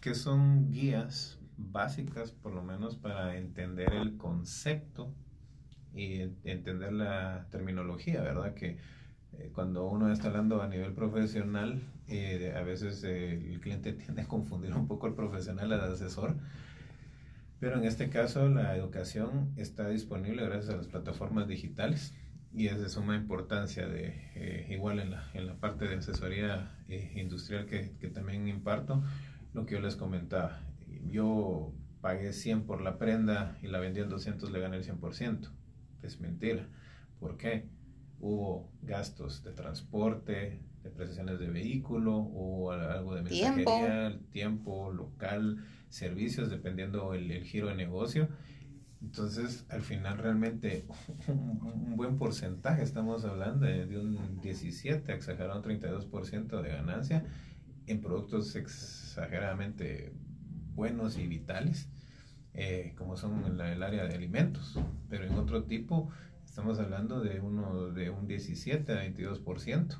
que 0.00 0.14
son 0.14 0.70
guías 0.70 1.40
básicas 1.56 2.30
por 2.30 2.52
lo 2.52 2.62
menos 2.62 2.94
para 2.94 3.36
entender 3.36 3.92
el 3.92 4.16
concepto 4.16 5.12
y 5.92 6.20
entender 6.44 6.92
la 6.92 7.48
terminología, 7.50 8.22
¿verdad? 8.22 8.54
Que 8.54 8.78
eh, 9.32 9.50
cuando 9.54 9.86
uno 9.86 10.10
está 10.12 10.28
hablando 10.28 10.62
a 10.62 10.68
nivel 10.68 10.92
profesional, 10.92 11.82
eh, 12.08 12.54
a 12.56 12.62
veces 12.62 13.02
eh, 13.04 13.52
el 13.52 13.60
cliente 13.60 13.92
tiende 13.94 14.22
a 14.22 14.28
confundir 14.28 14.74
un 14.74 14.86
poco 14.86 15.06
el 15.06 15.14
profesional 15.14 15.72
al 15.72 15.92
asesor. 15.92 16.36
Pero 17.58 17.78
en 17.78 17.84
este 17.84 18.10
caso 18.10 18.48
la 18.48 18.76
educación 18.76 19.52
está 19.56 19.88
disponible 19.88 20.44
gracias 20.44 20.74
a 20.74 20.76
las 20.76 20.88
plataformas 20.88 21.48
digitales 21.48 22.14
y 22.52 22.68
es 22.68 22.80
de 22.80 22.88
suma 22.90 23.16
importancia 23.16 23.86
de 23.86 24.66
igual 24.70 25.00
en 25.00 25.10
la, 25.10 25.30
en 25.32 25.46
la, 25.46 25.54
parte 25.54 25.86
de 25.86 25.96
asesoría 25.96 26.74
industrial 27.14 27.66
que, 27.66 27.92
que, 27.98 28.08
también 28.08 28.46
imparto, 28.46 29.02
lo 29.54 29.64
que 29.64 29.74
yo 29.74 29.80
les 29.80 29.96
comentaba. 29.96 30.60
Yo 31.10 31.72
pagué 32.02 32.32
100 32.32 32.64
por 32.64 32.82
la 32.82 32.98
prenda 32.98 33.58
y 33.62 33.68
la 33.68 33.78
vendí 33.78 34.00
en 34.00 34.08
200, 34.10 34.50
le 34.50 34.60
gané 34.60 34.76
el 34.76 34.84
100%. 34.84 35.50
Es 36.02 36.20
mentira. 36.20 36.68
¿Por 37.18 37.36
qué? 37.36 37.68
Hubo 38.20 38.70
gastos 38.82 39.42
de 39.42 39.52
transporte, 39.52 40.60
de 40.82 40.90
prestaciones 40.90 41.38
de 41.38 41.48
vehículo 41.48 42.16
o 42.16 42.72
algo 42.72 43.14
de 43.14 43.22
mensajería, 43.22 44.10
tiempo, 44.10 44.30
tiempo 44.30 44.92
local, 44.92 45.64
servicios, 45.88 46.50
dependiendo 46.50 47.14
el, 47.14 47.30
el 47.30 47.44
giro 47.44 47.68
de 47.68 47.74
negocio. 47.74 48.28
Entonces, 49.02 49.66
al 49.68 49.82
final 49.82 50.18
realmente 50.18 50.86
un, 51.28 51.96
buen 51.96 52.16
porcentaje, 52.16 52.82
estamos 52.82 53.24
hablando 53.24 53.66
de, 53.66 53.98
un 53.98 54.40
17, 54.40 55.12
exagerado 55.12 55.60
un 55.60 55.64
32% 55.64 56.62
de 56.62 56.68
ganancia 56.68 57.24
en 57.86 58.00
productos 58.00 58.56
exageradamente 58.56 60.12
buenos 60.74 61.18
y 61.18 61.26
vitales, 61.26 61.88
eh, 62.52 62.94
como 62.96 63.16
son 63.16 63.44
en 63.46 63.60
el 63.60 63.82
área 63.82 64.06
de 64.06 64.14
alimentos. 64.14 64.78
Pero 65.08 65.24
en 65.24 65.34
otro 65.34 65.64
tipo, 65.64 66.10
estamos 66.56 66.78
hablando 66.78 67.20
de, 67.20 67.38
uno, 67.38 67.92
de 67.92 68.08
un 68.08 68.26
17 68.26 68.90
a 68.90 69.04
22%. 69.04 69.98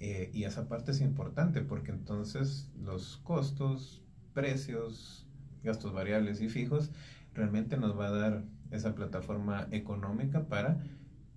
Eh, 0.00 0.30
y 0.34 0.44
esa 0.44 0.68
parte 0.68 0.90
es 0.90 1.00
importante 1.00 1.62
porque 1.62 1.92
entonces 1.92 2.70
los 2.78 3.16
costos, 3.16 4.02
precios, 4.34 5.26
gastos 5.62 5.94
variables 5.94 6.42
y 6.42 6.50
fijos 6.50 6.90
realmente 7.32 7.78
nos 7.78 7.98
va 7.98 8.08
a 8.08 8.10
dar 8.10 8.44
esa 8.70 8.94
plataforma 8.94 9.66
económica 9.70 10.46
para 10.46 10.76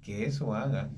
que 0.02 0.26
eso 0.26 0.54
haga 0.54 0.90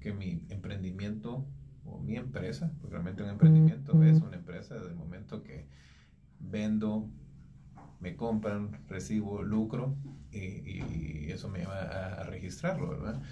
que 0.00 0.12
mi 0.12 0.44
emprendimiento 0.48 1.46
o 1.84 2.00
mi 2.00 2.16
empresa, 2.16 2.72
porque 2.80 2.94
realmente 2.94 3.22
un 3.22 3.30
emprendimiento 3.30 4.02
es 4.02 4.20
una 4.20 4.34
empresa 4.34 4.74
desde 4.74 4.88
el 4.88 4.96
momento 4.96 5.44
que 5.44 5.68
vendo, 6.40 7.08
me 8.00 8.16
compran, 8.16 8.84
recibo 8.88 9.42
lucro 9.42 9.94
y, 10.32 11.30
eso 11.30 11.48
me 11.48 11.64
va 11.66 11.80
a, 11.80 12.20
a 12.20 12.24
registrarlo, 12.24 12.88
¿verdad? 12.88 13.22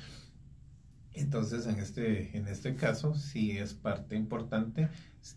Entonces, 1.14 1.66
en 1.68 1.78
este, 1.78 2.36
en 2.36 2.48
este 2.48 2.74
caso, 2.74 3.14
sí 3.14 3.52
es 3.52 3.72
parte 3.72 4.16
importante 4.16 4.88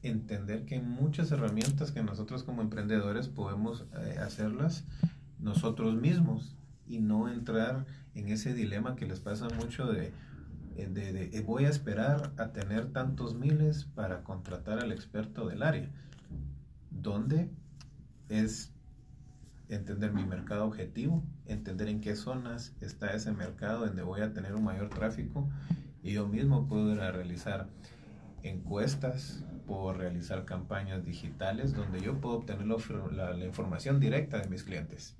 entender 0.02 0.66
que 0.66 0.82
muchas 0.82 1.32
herramientas 1.32 1.92
que 1.92 2.02
nosotros 2.02 2.44
como 2.44 2.64
emprendedores 2.64 3.28
podemos 3.28 3.86
eh, 3.94 4.18
hacerlas 4.18 4.86
nosotros 5.40 5.96
mismos 5.96 6.56
y 6.88 7.00
no 7.00 7.30
entrar 7.30 7.86
en 8.16 8.30
ese 8.30 8.56
dilema 8.56 8.96
que 8.96 9.06
les 9.06 9.20
pasa 9.20 9.48
mucho 9.50 9.86
de, 9.86 10.12
eh, 10.76 10.88
de, 10.90 11.30
eh, 11.32 11.42
voy 11.42 11.66
a 11.66 11.70
esperar 11.70 12.34
a 12.38 12.52
tener 12.54 12.92
tantos 12.92 13.36
miles 13.36 13.86
para 13.86 14.24
contratar 14.24 14.80
al 14.80 14.92
experto 14.92 15.48
del 15.48 15.62
área, 15.62 15.92
donde 16.90 17.52
es 18.30 18.74
entender 19.70 20.14
mi 20.14 20.26
mercado 20.26 20.66
objetivo, 20.66 21.24
entender 21.46 21.90
en 21.90 22.02
qué 22.02 22.16
zonas 22.16 22.76
está 22.82 23.14
ese 23.14 23.32
mercado 23.32 23.86
donde 23.86 24.02
voy 24.02 24.22
a 24.22 24.34
tener 24.34 24.56
un 24.56 24.64
mayor 24.64 24.90
tráfico 24.90 25.50
y 26.02 26.14
yo 26.14 26.28
mismo 26.28 26.68
puedo 26.68 26.96
realizar 26.96 27.68
encuestas, 28.44 29.44
puedo 29.66 29.94
realizar 29.94 30.46
campañas 30.46 31.04
digitales 31.04 31.74
donde 31.74 32.02
yo 32.02 32.22
puedo 32.22 32.38
obtener 32.38 32.66
la, 32.66 33.34
la, 33.34 33.46
información 33.46 34.00
directa 34.00 34.40
de 34.40 34.48
mis 34.48 34.64
clientes. 34.64 35.18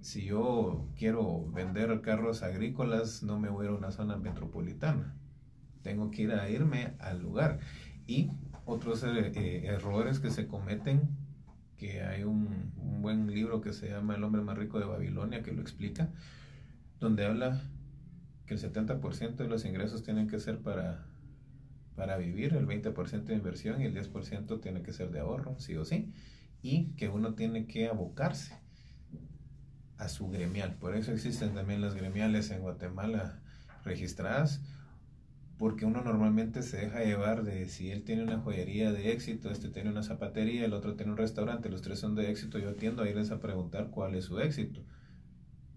Si 0.00 0.24
yo 0.24 0.88
quiero 0.98 1.48
vender 1.52 2.00
carros 2.00 2.42
agrícolas, 2.42 3.22
no 3.22 3.38
me 3.38 3.48
voy 3.48 3.66
a 3.66 3.68
ir 3.68 3.74
a 3.74 3.78
una 3.78 3.90
zona 3.90 4.16
metropolitana. 4.16 5.14
Tengo 5.82 6.10
que 6.10 6.22
ir 6.22 6.32
a 6.32 6.50
irme 6.50 6.94
al 6.98 7.22
lugar. 7.22 7.60
Y 8.06 8.30
otros 8.66 9.02
eh, 9.04 9.32
eh, 9.34 9.66
errores 9.66 10.20
que 10.20 10.30
se 10.30 10.46
cometen 10.46 11.16
que 11.76 12.02
hay 12.02 12.24
un, 12.24 12.72
buen 13.04 13.30
libro 13.30 13.60
que 13.60 13.74
se 13.74 13.90
llama 13.90 14.16
El 14.16 14.24
hombre 14.24 14.40
más 14.40 14.56
rico 14.56 14.80
de 14.80 14.86
Babilonia 14.86 15.42
que 15.42 15.52
lo 15.52 15.60
explica, 15.60 16.08
donde 17.00 17.26
habla 17.26 17.60
que 18.46 18.54
el 18.54 18.60
70% 18.60 19.36
de 19.36 19.46
los 19.46 19.66
ingresos 19.66 20.02
tienen 20.02 20.26
que 20.26 20.40
ser 20.40 20.60
para, 20.60 21.04
para 21.96 22.16
vivir, 22.16 22.54
el 22.54 22.66
20% 22.66 23.24
de 23.24 23.34
inversión 23.34 23.82
y 23.82 23.84
el 23.84 23.94
10% 23.94 24.60
tiene 24.62 24.82
que 24.82 24.94
ser 24.94 25.10
de 25.10 25.20
ahorro, 25.20 25.54
sí 25.58 25.76
o 25.76 25.84
sí, 25.84 26.12
y 26.62 26.92
que 26.96 27.10
uno 27.10 27.34
tiene 27.34 27.66
que 27.66 27.88
abocarse 27.88 28.54
a 29.98 30.08
su 30.08 30.30
gremial. 30.30 30.74
Por 30.76 30.96
eso 30.96 31.12
existen 31.12 31.54
también 31.54 31.82
las 31.82 31.94
gremiales 31.94 32.50
en 32.50 32.62
Guatemala 32.62 33.38
registradas 33.84 34.62
porque 35.58 35.86
uno 35.86 36.02
normalmente 36.02 36.62
se 36.62 36.78
deja 36.78 37.04
llevar 37.04 37.44
de 37.44 37.68
si 37.68 37.90
él 37.90 38.02
tiene 38.04 38.24
una 38.24 38.38
joyería 38.40 38.92
de 38.92 39.12
éxito, 39.12 39.50
este 39.50 39.68
tiene 39.68 39.90
una 39.90 40.02
zapatería, 40.02 40.64
el 40.64 40.72
otro 40.72 40.94
tiene 40.96 41.12
un 41.12 41.18
restaurante, 41.18 41.68
los 41.68 41.82
tres 41.82 42.00
son 42.00 42.14
de 42.14 42.30
éxito, 42.30 42.58
yo 42.58 42.74
tiendo 42.74 43.02
a 43.02 43.08
irles 43.08 43.30
a 43.30 43.40
preguntar 43.40 43.90
cuál 43.90 44.14
es 44.14 44.24
su 44.24 44.40
éxito. 44.40 44.80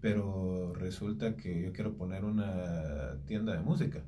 Pero 0.00 0.74
resulta 0.74 1.36
que 1.36 1.62
yo 1.62 1.72
quiero 1.72 1.96
poner 1.96 2.24
una 2.24 3.18
tienda 3.26 3.52
de 3.52 3.60
música 3.60 4.04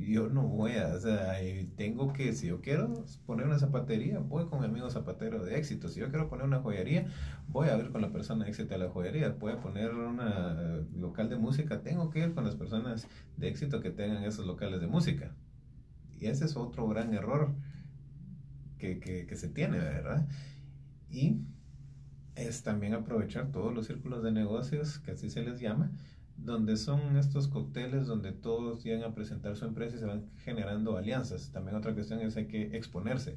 yo 0.00 0.28
no 0.28 0.42
voy 0.42 0.72
a, 0.72 0.94
o 0.94 1.00
sea, 1.00 1.34
tengo 1.76 2.12
que, 2.12 2.32
si 2.32 2.46
yo 2.48 2.60
quiero 2.60 3.04
poner 3.26 3.46
una 3.46 3.58
zapatería, 3.58 4.18
voy 4.18 4.46
con 4.46 4.60
mi 4.60 4.66
amigo 4.66 4.90
zapatero 4.90 5.44
de 5.44 5.58
éxito. 5.58 5.88
Si 5.88 6.00
yo 6.00 6.08
quiero 6.08 6.28
poner 6.28 6.46
una 6.46 6.60
joyería, 6.60 7.06
voy 7.48 7.68
a 7.68 7.76
ver 7.76 7.90
con 7.90 8.00
la 8.00 8.10
persona 8.10 8.44
de 8.44 8.50
éxito 8.50 8.74
a 8.74 8.78
la 8.78 8.88
joyería. 8.88 9.30
Voy 9.30 9.52
a 9.52 9.60
poner 9.60 9.94
un 9.94 10.20
local 10.94 11.28
de 11.28 11.36
música, 11.36 11.82
tengo 11.82 12.10
que 12.10 12.20
ir 12.20 12.34
con 12.34 12.44
las 12.44 12.56
personas 12.56 13.08
de 13.36 13.48
éxito 13.48 13.80
que 13.80 13.90
tengan 13.90 14.24
esos 14.24 14.46
locales 14.46 14.80
de 14.80 14.86
música. 14.86 15.34
Y 16.18 16.26
ese 16.26 16.44
es 16.46 16.56
otro 16.56 16.88
gran 16.88 17.14
error 17.14 17.54
que, 18.78 19.00
que, 19.00 19.26
que 19.26 19.36
se 19.36 19.48
tiene, 19.48 19.78
¿verdad? 19.78 20.26
Y 21.10 21.40
es 22.36 22.62
también 22.62 22.94
aprovechar 22.94 23.50
todos 23.50 23.74
los 23.74 23.86
círculos 23.86 24.22
de 24.22 24.32
negocios, 24.32 24.98
que 25.00 25.12
así 25.12 25.30
se 25.30 25.42
les 25.42 25.60
llama, 25.60 25.92
donde 26.44 26.76
son 26.76 27.16
estos 27.16 27.48
cócteles 27.48 28.06
donde 28.06 28.32
todos 28.32 28.82
llegan 28.82 29.04
a 29.04 29.14
presentar 29.14 29.56
su 29.56 29.64
empresa 29.64 29.96
y 29.96 29.98
se 29.98 30.06
van 30.06 30.30
generando 30.44 30.96
alianzas. 30.96 31.50
También 31.52 31.76
otra 31.76 31.94
cuestión 31.94 32.20
es 32.20 32.36
hay 32.36 32.46
que 32.46 32.76
exponerse. 32.76 33.36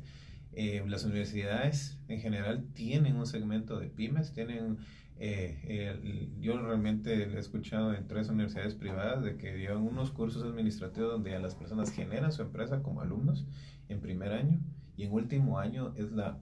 Eh, 0.53 0.83
las 0.87 1.03
universidades 1.03 1.97
en 2.07 2.19
general 2.19 2.65
tienen 2.73 3.15
un 3.15 3.25
segmento 3.25 3.79
de 3.79 3.89
pymes, 3.89 4.33
tienen, 4.33 4.77
eh, 5.17 6.29
yo 6.39 6.61
realmente 6.61 7.23
he 7.23 7.39
escuchado 7.39 7.93
en 7.93 8.07
tres 8.07 8.29
universidades 8.29 8.75
privadas 8.75 9.23
de 9.23 9.37
que 9.37 9.57
llevan 9.57 9.81
unos 9.81 10.11
cursos 10.11 10.43
administrativos 10.43 11.11
donde 11.11 11.35
a 11.35 11.39
las 11.39 11.55
personas 11.55 11.91
generan 11.91 12.31
su 12.31 12.43
empresa 12.43 12.83
como 12.83 13.01
alumnos 13.01 13.45
en 13.89 13.99
primer 13.99 14.31
año 14.31 14.59
y 14.95 15.03
en 15.03 15.11
último 15.11 15.59
año 15.59 15.93
es 15.97 16.11
la 16.11 16.39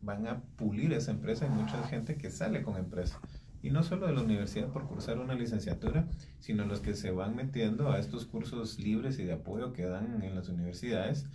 van 0.00 0.26
a 0.26 0.42
pulir 0.56 0.92
esa 0.92 1.10
empresa 1.10 1.46
y 1.46 1.50
mucha 1.50 1.82
gente 1.88 2.16
que 2.16 2.30
sale 2.30 2.62
con 2.62 2.76
empresa 2.76 3.20
y 3.62 3.70
no 3.70 3.82
solo 3.82 4.06
de 4.06 4.12
la 4.12 4.22
universidad 4.22 4.68
por 4.68 4.86
cursar 4.86 5.18
una 5.18 5.34
licenciatura, 5.34 6.08
sino 6.38 6.64
los 6.64 6.80
que 6.80 6.94
se 6.94 7.10
van 7.10 7.34
metiendo 7.34 7.90
a 7.90 7.98
estos 7.98 8.26
cursos 8.26 8.78
libres 8.78 9.18
y 9.18 9.24
de 9.24 9.32
apoyo 9.32 9.72
que 9.72 9.84
dan 9.84 10.22
en 10.22 10.34
las 10.34 10.48
universidades, 10.48 11.26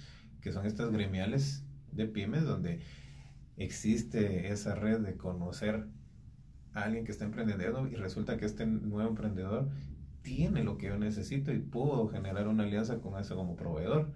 que 0.42 0.52
son 0.52 0.66
estas 0.66 0.92
gremiales 0.92 1.66
de 1.92 2.06
pymes, 2.06 2.44
donde 2.44 2.80
existe 3.58 4.52
esa 4.52 4.76
red 4.76 5.00
de 5.00 5.16
conocer 5.16 5.86
a 6.74 6.84
alguien 6.84 7.06
que 7.06 7.12
está 7.12 7.26
emprendiendo 7.26 7.88
y 7.88 7.96
resulta 7.96 8.38
que 8.38 8.46
este 8.46 8.66
nuevo 8.66 9.10
emprendedor 9.10 9.70
tiene 10.22 10.64
lo 10.64 10.78
que 10.78 10.88
yo 10.88 10.98
necesito 10.98 11.54
y 11.54 11.60
puedo 11.60 12.08
generar 12.08 12.48
una 12.48 12.64
alianza 12.64 13.00
con 13.00 13.20
eso 13.20 13.36
como 13.36 13.56
proveedor. 13.56 14.12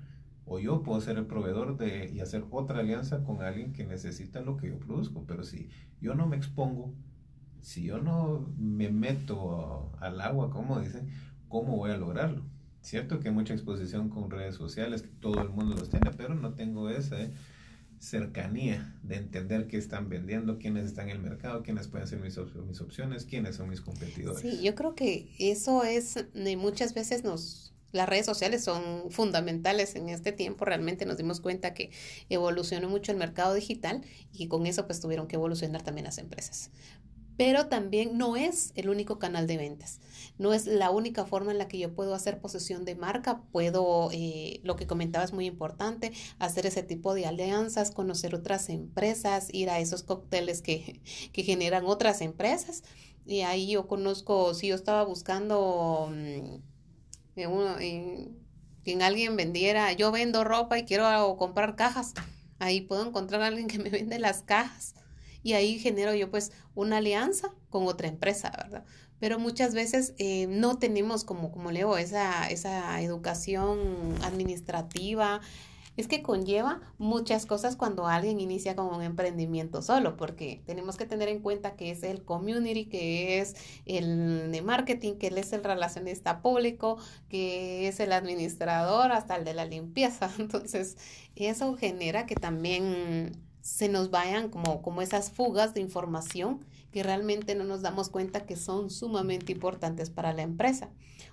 O 0.46 0.60
yo 0.60 0.82
puedo 0.82 1.02
ser 1.02 1.18
el 1.18 1.26
proveedor 1.26 1.78
de, 1.78 2.10
y 2.10 2.22
hacer 2.22 2.46
otra 2.52 2.80
alianza 2.80 3.26
con 3.26 3.42
alguien 3.42 3.74
que 3.74 3.86
necesita 3.86 4.40
lo 4.40 4.56
que 4.56 4.70
yo 4.70 4.80
produzco. 4.80 5.26
Pero 5.28 5.44
si 5.44 5.70
yo 6.00 6.16
no 6.16 6.26
me 6.26 6.38
expongo 6.38 6.94
si 7.62 7.84
yo 7.84 8.00
no 8.00 8.48
me 8.58 8.90
meto 8.90 9.92
al 10.00 10.22
agua, 10.22 10.50
como 10.50 10.80
dicen, 10.80 11.10
¿cómo 11.48 11.76
voy 11.78 11.92
a 11.92 11.98
lograrlo? 11.98 12.44
Cierto 12.82 13.20
que 13.20 13.30
hay 13.30 13.34
mucha 13.34 13.54
exposición 13.54 14.10
con 14.10 14.30
redes 14.30 14.56
sociales, 14.56 15.02
que 15.02 15.10
todo 15.10 15.42
el 15.42 15.50
mundo 15.50 15.76
los 15.76 15.90
tiene, 15.90 16.12
pero 16.12 16.36
no 16.36 16.54
tengo 16.54 16.90
esa 16.90 17.18
cercanía 18.00 18.96
de 19.04 19.16
entender 19.16 19.68
qué 19.68 19.78
están 19.78 20.08
vendiendo, 20.10 20.60
quiénes 20.60 20.86
están 20.86 21.10
en 21.10 21.18
el 21.18 21.22
mercado, 21.22 21.64
quiénes 21.64 21.88
pueden 21.88 22.08
ser 22.08 22.20
mis, 22.20 22.38
mis 22.68 22.82
opciones, 22.82 23.26
quiénes 23.26 23.56
son 23.56 23.70
mis 23.70 23.82
competidores. 23.82 24.40
Sí, 24.42 24.62
yo 24.62 24.76
creo 24.76 24.96
que 24.96 25.34
eso 25.40 25.84
es, 25.84 26.26
muchas 26.58 26.94
veces 26.94 27.24
las 27.92 28.08
redes 28.08 28.26
sociales 28.26 28.64
son 28.64 29.10
fundamentales 29.10 29.96
en 29.96 30.10
este 30.10 30.32
tiempo. 30.32 30.66
Realmente 30.66 31.06
nos 31.06 31.18
dimos 31.18 31.42
cuenta 31.42 31.74
que 31.74 31.90
evolucionó 32.30 32.88
mucho 32.90 33.12
el 33.12 33.18
mercado 33.18 33.54
digital 33.54 34.02
y 34.32 34.48
con 34.48 34.68
eso 34.68 34.86
pues 34.86 35.02
tuvieron 35.02 35.28
que 35.28 35.36
evolucionar 35.36 35.82
también 35.82 36.06
las 36.06 36.20
empresas 36.20 36.70
pero 37.38 37.68
también 37.68 38.18
no 38.18 38.36
es 38.36 38.72
el 38.76 38.90
único 38.90 39.20
canal 39.20 39.46
de 39.46 39.58
ventas, 39.58 40.00
no 40.40 40.54
es 40.54 40.66
la 40.66 40.90
única 40.90 41.26
forma 41.26 41.52
en 41.52 41.60
la 41.60 41.68
que 41.68 41.78
yo 41.78 41.94
puedo 41.94 42.16
hacer 42.16 42.42
posesión 42.42 42.84
de 42.84 42.96
marca, 42.96 43.44
puedo, 43.52 44.10
eh, 44.12 44.60
lo 44.64 44.76
que 44.76 44.88
comentaba 44.88 45.24
es 45.24 45.34
muy 45.34 45.46
importante, 45.46 46.12
hacer 46.40 46.66
ese 46.66 46.82
tipo 46.82 47.14
de 47.14 47.28
alianzas, 47.28 47.92
conocer 47.92 48.34
otras 48.34 48.70
empresas, 48.70 49.50
ir 49.54 49.70
a 49.70 49.80
esos 49.80 50.02
cócteles 50.04 50.62
que, 50.64 51.02
que 51.32 51.44
generan 51.44 51.86
otras 51.86 52.22
empresas. 52.22 52.84
Y 53.26 53.42
ahí 53.42 53.70
yo 53.72 53.88
conozco, 53.88 54.54
si 54.54 54.68
yo 54.68 54.76
estaba 54.76 55.04
buscando 55.04 56.10
mm, 56.12 56.62
en, 57.36 58.38
en 58.86 59.02
alguien 59.02 59.36
vendiera, 59.36 59.92
yo 59.94 60.12
vendo 60.12 60.44
ropa 60.44 60.80
y 60.80 60.86
quiero 60.86 61.36
comprar 61.38 61.76
cajas, 61.76 62.14
ahí 62.60 62.82
puedo 62.82 63.06
encontrar 63.06 63.42
a 63.42 63.48
alguien 63.48 63.68
que 63.68 63.80
me 63.80 63.90
vende 63.92 64.18
las 64.18 64.42
cajas 64.44 64.96
y 65.48 65.54
ahí 65.54 65.80
genero 65.80 66.14
yo 66.14 66.30
pues 66.30 66.52
una 66.76 66.98
alianza 66.98 67.54
con 67.70 67.88
otra 67.88 68.10
empresa, 68.10 68.52
¿verdad? 68.52 68.84
pero 69.22 69.40
muchas 69.40 69.74
veces 69.74 70.14
eh, 70.18 70.46
no 70.48 70.78
tenemos 70.78 71.24
como, 71.24 71.54
como 71.54 71.72
leo, 71.72 71.98
esa, 71.98 72.50
esa 72.50 73.02
educación 73.02 73.80
administrativa, 74.24 75.40
es 75.96 76.10
que 76.10 76.22
conlleva 76.22 76.82
muchas 76.98 77.46
cosas 77.46 77.78
cuando 77.78 78.08
alguien 78.08 78.42
inicia 78.42 78.76
con 78.76 78.94
un 78.94 79.02
emprendimiento 79.02 79.82
solo, 79.82 80.18
porque 80.18 80.62
tenemos 80.66 80.98
que 80.98 81.06
tener 81.06 81.30
en 81.30 81.40
cuenta 81.40 81.78
que 81.78 81.92
es 81.92 82.04
el 82.04 82.26
community, 82.26 82.86
que 82.86 83.40
es 83.40 83.56
el 83.86 84.52
de 84.52 84.62
marketing, 84.62 85.14
que 85.14 85.28
él 85.28 85.38
es 85.38 85.54
el 85.54 85.64
relacionista 85.64 86.42
público, 86.42 86.98
que 87.30 87.88
es 87.88 88.02
el 88.02 88.12
administrador, 88.12 89.14
hasta 89.14 89.38
el 89.38 89.46
de 89.46 89.54
la 89.54 89.64
limpieza. 89.64 90.30
Entonces, 90.40 90.98
eso 91.36 91.76
genera 91.78 92.26
que 92.26 92.36
también 92.36 93.47
se 93.68 93.90
nos 93.90 94.12
vayan 94.12 94.48
como, 94.48 94.82
como 94.82 95.02
esas 95.02 95.30
fugas 95.30 95.74
de 95.74 95.82
información 95.82 96.64
que 96.90 97.04
realmente 97.04 97.54
no 97.54 97.66
nos 97.66 97.82
damos 97.82 98.08
cuenta 98.08 98.46
que 98.46 98.56
son 98.56 98.90
sumamente 98.90 99.52
importantes 99.52 100.10
para 100.10 100.32
la 100.32 100.44
empresa. 100.44 100.90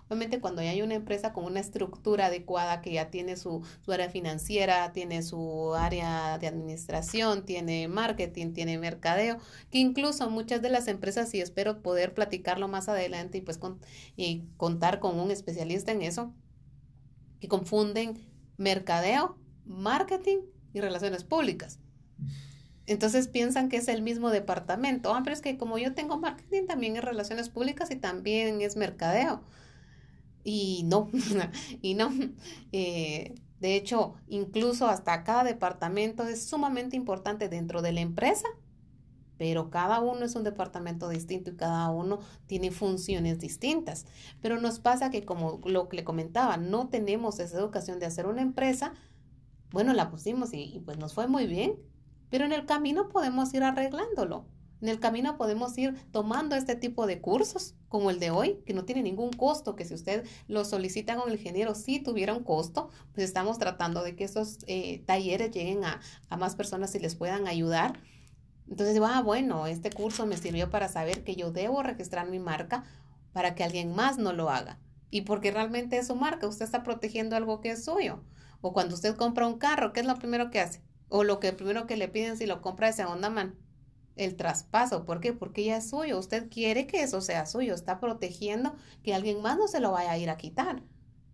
Obviamente 0.09 0.41
cuando 0.41 0.61
ya 0.61 0.71
hay 0.71 0.83
una 0.83 0.97
empresa 0.97 1.33
con 1.33 1.45
una 1.45 1.61
estructura 1.61 2.27
adecuada 2.27 2.81
que 2.81 2.93
ya 2.93 3.09
tiene 3.09 3.37
su, 3.37 3.65
su, 3.83 3.93
área 3.93 4.11
financiera, 4.11 4.93
tiene 4.93 5.23
su 5.23 5.75
área 5.77 6.37
de 6.39 6.49
administración, 6.49 7.45
tiene 7.45 7.87
marketing, 7.87 8.53
tiene 8.53 8.79
mercadeo, 8.79 9.39
que 9.71 9.79
incluso 9.79 10.29
muchas 10.29 10.61
de 10.61 10.71
las 10.71 10.89
empresas, 10.89 11.33
y 11.35 11.41
espero 11.41 11.83
poder 11.83 12.15
platicarlo 12.15 12.67
más 12.67 12.89
adelante 12.89 13.39
y 13.39 13.43
pues 13.43 13.59
con, 13.59 13.79
y 14.17 14.43
contar 14.57 14.99
con 14.99 15.21
un 15.21 15.31
especialista 15.31 15.93
en 15.93 16.03
eso, 16.03 16.35
que 17.39 17.47
confunden 17.47 18.19
mercadeo, 18.57 19.39
marketing 19.65 20.39
y 20.73 20.81
relaciones 20.81 21.23
públicas. 21.23 21.79
Entonces 22.87 23.29
piensan 23.29 23.69
que 23.69 23.79
es 23.79 23.89
el 23.89 24.03
mismo 24.03 24.31
departamento. 24.31 25.15
Ah, 25.15 25.21
pero 25.25 25.35
es 25.35 25.43
que 25.43 25.57
como 25.59 25.79
yo 25.79 25.95
tengo 25.95 26.19
marketing, 26.19 26.67
también 26.67 26.97
es 26.97 27.05
relaciones 27.05 27.49
públicas 27.49 27.91
y 27.91 27.97
también 27.97 28.61
es 28.61 28.77
mercadeo. 28.77 29.43
Y 30.45 30.83
no, 30.85 31.11
y 31.83 31.95
no. 31.95 32.11
Eh, 32.73 33.35
de 33.61 33.77
hecho, 33.77 34.15
incluso 34.29 34.87
hasta 34.89 35.25
cada 35.25 35.45
departamento 35.45 36.25
es 36.25 36.45
sumamente 36.47 36.97
importante 36.97 37.49
dentro 37.49 37.81
de 37.83 37.93
la 37.93 38.01
empresa, 38.01 38.47
pero 39.39 39.71
cada 39.71 40.01
uno 40.01 40.25
es 40.25 40.37
un 40.37 40.45
departamento 40.45 41.09
distinto 41.09 41.51
y 41.51 41.57
cada 41.57 41.91
uno 41.91 42.21
tiene 42.47 42.71
funciones 42.71 43.41
distintas. 43.41 44.07
Pero 44.41 44.61
nos 44.61 44.79
pasa 44.81 45.11
que, 45.11 45.25
como 45.25 45.61
lo 45.65 45.89
que 45.89 45.97
le 45.97 46.05
comentaba, 46.05 46.57
no 46.57 46.89
tenemos 46.89 47.41
esa 47.41 47.59
educación 47.59 47.99
de 47.99 48.07
hacer 48.07 48.27
una 48.27 48.43
empresa. 48.43 48.95
Bueno, 49.71 49.93
la 49.95 50.11
pusimos 50.11 50.51
y 50.55 50.83
pues 50.85 50.99
nos 50.99 51.15
fue 51.15 51.27
muy 51.29 51.47
bien, 51.47 51.77
pero 52.31 52.45
en 52.45 52.53
el 52.53 52.67
camino 52.67 53.09
podemos 53.09 53.53
ir 53.55 53.63
arreglándolo. 53.63 54.47
En 54.85 54.91
el 54.91 55.01
camino 55.01 55.39
podemos 55.39 55.79
ir 55.79 55.95
tomando 56.11 56.57
este 56.57 56.77
tipo 56.77 57.07
de 57.07 57.23
cursos, 57.23 57.75
como 57.89 58.11
el 58.11 58.21
de 58.21 58.31
hoy, 58.31 58.59
que 58.67 58.75
no 58.75 58.85
tiene 58.85 59.03
ningún 59.03 59.31
costo, 59.31 59.77
que 59.77 59.87
si 59.87 59.95
usted 59.95 60.27
lo 60.47 60.65
solicita 60.67 61.17
con 61.17 61.31
el 61.31 61.39
ingeniero, 61.39 61.75
si 61.75 62.01
tuviera 62.01 62.35
un 62.35 62.45
costo, 62.45 62.91
pues 63.15 63.25
estamos 63.27 63.59
tratando 63.59 64.03
de 64.03 64.15
que 64.15 64.25
esos 64.25 64.59
eh, 64.67 65.03
talleres 65.07 65.53
lleguen 65.53 65.85
a, 65.85 66.01
a, 66.29 66.37
más 66.37 66.55
personas 66.55 66.95
y 66.95 66.99
les 66.99 67.15
puedan 67.15 67.47
ayudar. 67.47 67.99
Entonces, 68.69 69.01
ah, 69.03 69.23
bueno, 69.23 69.67
este 69.67 69.91
curso 69.91 70.27
me 70.27 70.37
sirvió 70.37 70.69
para 70.69 70.89
saber 70.89 71.25
que 71.25 71.35
yo 71.35 71.51
debo 71.51 71.83
registrar 71.83 72.29
mi 72.29 72.39
marca 72.39 72.85
para 73.33 73.55
que 73.55 73.65
alguien 73.65 73.95
más 73.95 74.19
no 74.19 74.35
lo 74.35 74.51
haga. 74.51 74.79
Y 75.09 75.23
porque 75.23 75.51
realmente 75.51 75.97
es 75.97 76.09
su 76.09 76.15
marca, 76.15 76.47
usted 76.47 76.67
está 76.67 76.83
protegiendo 76.83 77.37
algo 77.37 77.63
que 77.63 77.71
es 77.71 77.85
suyo. 77.85 78.23
O 78.61 78.73
cuando 78.73 78.97
usted 78.97 79.17
compra 79.17 79.47
un 79.47 79.59
carro, 79.59 79.93
¿qué 79.93 80.01
es 80.01 80.07
lo 80.07 80.17
primero 80.17 80.51
que 80.51 80.61
hace? 80.61 80.83
O 81.09 81.25
lo 81.25 81.41
que 81.41 81.53
primero 81.53 81.87
que 81.87 81.97
le 81.97 82.09
piden 82.09 82.37
si 82.37 82.47
lo 82.47 82.63
compra 82.63 82.89
de 82.89 82.95
segunda 82.95 83.31
mano, 83.31 83.55
el 84.17 84.37
traspaso. 84.37 85.05
¿Por 85.05 85.21
qué? 85.21 85.33
Porque 85.33 85.65
ya 85.65 85.77
es 85.77 85.91
suyo. 85.91 86.19
Usted 86.19 86.49
quiere 86.49 86.87
que 86.87 87.03
eso 87.03 87.21
sea 87.21 87.47
suyo. 87.47 87.75
Está 87.75 88.01
protegiendo 88.01 88.75
que 89.03 89.15
alguien 89.15 89.43
más 89.43 89.57
no 89.57 89.69
se 89.69 89.81
lo 89.81 89.93
vaya 89.93 90.13
a 90.13 90.19
ir 90.19 90.31
a 90.31 90.37
quitar. 90.37 90.83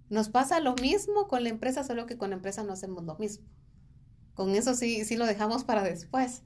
Nos 0.08 0.28
pasa 0.28 0.60
lo 0.60 0.74
mismo 0.74 1.28
con 1.28 1.44
la 1.44 1.50
empresa, 1.50 1.84
solo 1.84 2.06
que 2.06 2.18
con 2.18 2.30
la 2.30 2.36
empresa 2.36 2.64
no 2.64 2.72
hacemos 2.72 3.04
lo 3.04 3.16
mismo. 3.16 3.46
Con 4.34 4.54
eso 4.54 4.74
sí, 4.74 5.04
sí 5.04 5.16
lo 5.16 5.26
dejamos 5.26 5.64
para 5.64 5.82
después. 5.82 6.42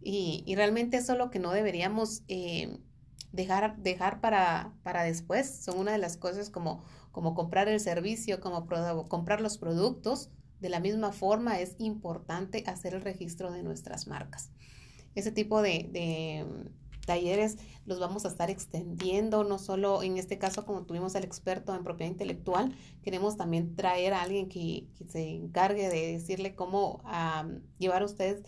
Y, 0.00 0.42
y 0.46 0.56
realmente 0.56 0.96
eso 0.96 1.12
es 1.12 1.18
lo 1.18 1.30
que 1.30 1.38
no 1.38 1.52
deberíamos 1.52 2.22
eh, 2.28 2.78
dejar, 3.32 3.76
dejar 3.78 4.20
para, 4.20 4.74
para 4.82 5.04
después. 5.04 5.62
Son 5.64 5.78
una 5.78 5.92
de 5.92 5.98
las 5.98 6.16
cosas 6.16 6.50
como, 6.50 6.82
como 7.12 7.34
comprar 7.34 7.68
el 7.68 7.80
servicio, 7.80 8.40
como 8.40 8.66
comprar 9.08 9.40
los 9.40 9.58
productos 9.58 10.30
de 10.60 10.68
la 10.68 10.80
misma 10.80 11.12
forma, 11.12 11.60
es 11.60 11.76
importante 11.78 12.64
hacer 12.66 12.94
el 12.94 13.02
registro 13.02 13.52
de 13.52 13.62
nuestras 13.62 14.06
marcas. 14.06 14.50
Ese 15.14 15.32
tipo 15.32 15.62
de, 15.62 16.44
mm, 16.46 16.86
talleres 17.06 17.56
los 17.86 18.00
vamos 18.00 18.24
a 18.24 18.28
estar 18.28 18.50
extendiendo, 18.50 19.44
no 19.44 19.58
solo 19.58 20.02
en 20.02 20.18
este 20.18 20.38
caso 20.38 20.66
como 20.66 20.82
tuvimos 20.82 21.14
al 21.14 21.22
experto 21.22 21.74
en 21.74 21.84
propiedad 21.84 22.10
intelectual, 22.10 22.76
queremos 23.02 23.36
también 23.36 23.76
traer 23.76 24.12
a 24.12 24.22
alguien 24.22 24.48
que, 24.48 24.88
se 25.08 25.36
encargue 25.36 25.88
de 25.88 26.14
decirle 26.14 26.56
cómo 26.56 27.00
llevar 27.78 28.02
a 28.02 28.04
usted, 28.04 28.44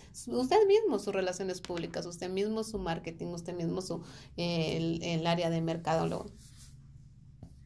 mismo 0.66 0.98
sus 0.98 1.14
relaciones 1.14 1.60
públicas, 1.60 2.04
usted 2.04 2.28
mismo 2.28 2.64
su 2.64 2.78
marketing, 2.78 3.26
usted 3.28 3.54
mismo 3.54 3.80
su, 3.80 4.02
el, 4.36 5.02
el 5.04 5.26
área 5.26 5.50
de 5.50 5.60
mercado 5.60 6.06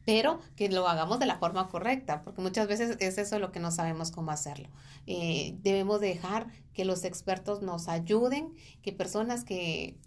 pero 0.05 0.39
que 0.55 0.69
lo 0.69 0.87
hagamos 0.87 1.19
de 1.19 1.25
la 1.25 1.37
forma 1.37 1.69
correcta, 1.69 2.23
porque 2.23 2.41
muchas 2.41 2.67
veces 2.67 2.97
es 2.99 3.17
eso 3.17 3.39
lo 3.39 3.51
que 3.51 3.59
no 3.59 3.71
sabemos 3.71 4.11
cómo 4.11 4.31
hacerlo. 4.31 4.69
Eh, 5.07 5.57
debemos 5.61 6.01
dejar 6.01 6.47
que 6.73 6.85
los 6.85 7.03
expertos 7.05 7.61
nos 7.61 7.87
ayuden, 7.87 8.53
que 8.81 8.91
personas 8.91 9.43
que, 9.43 9.97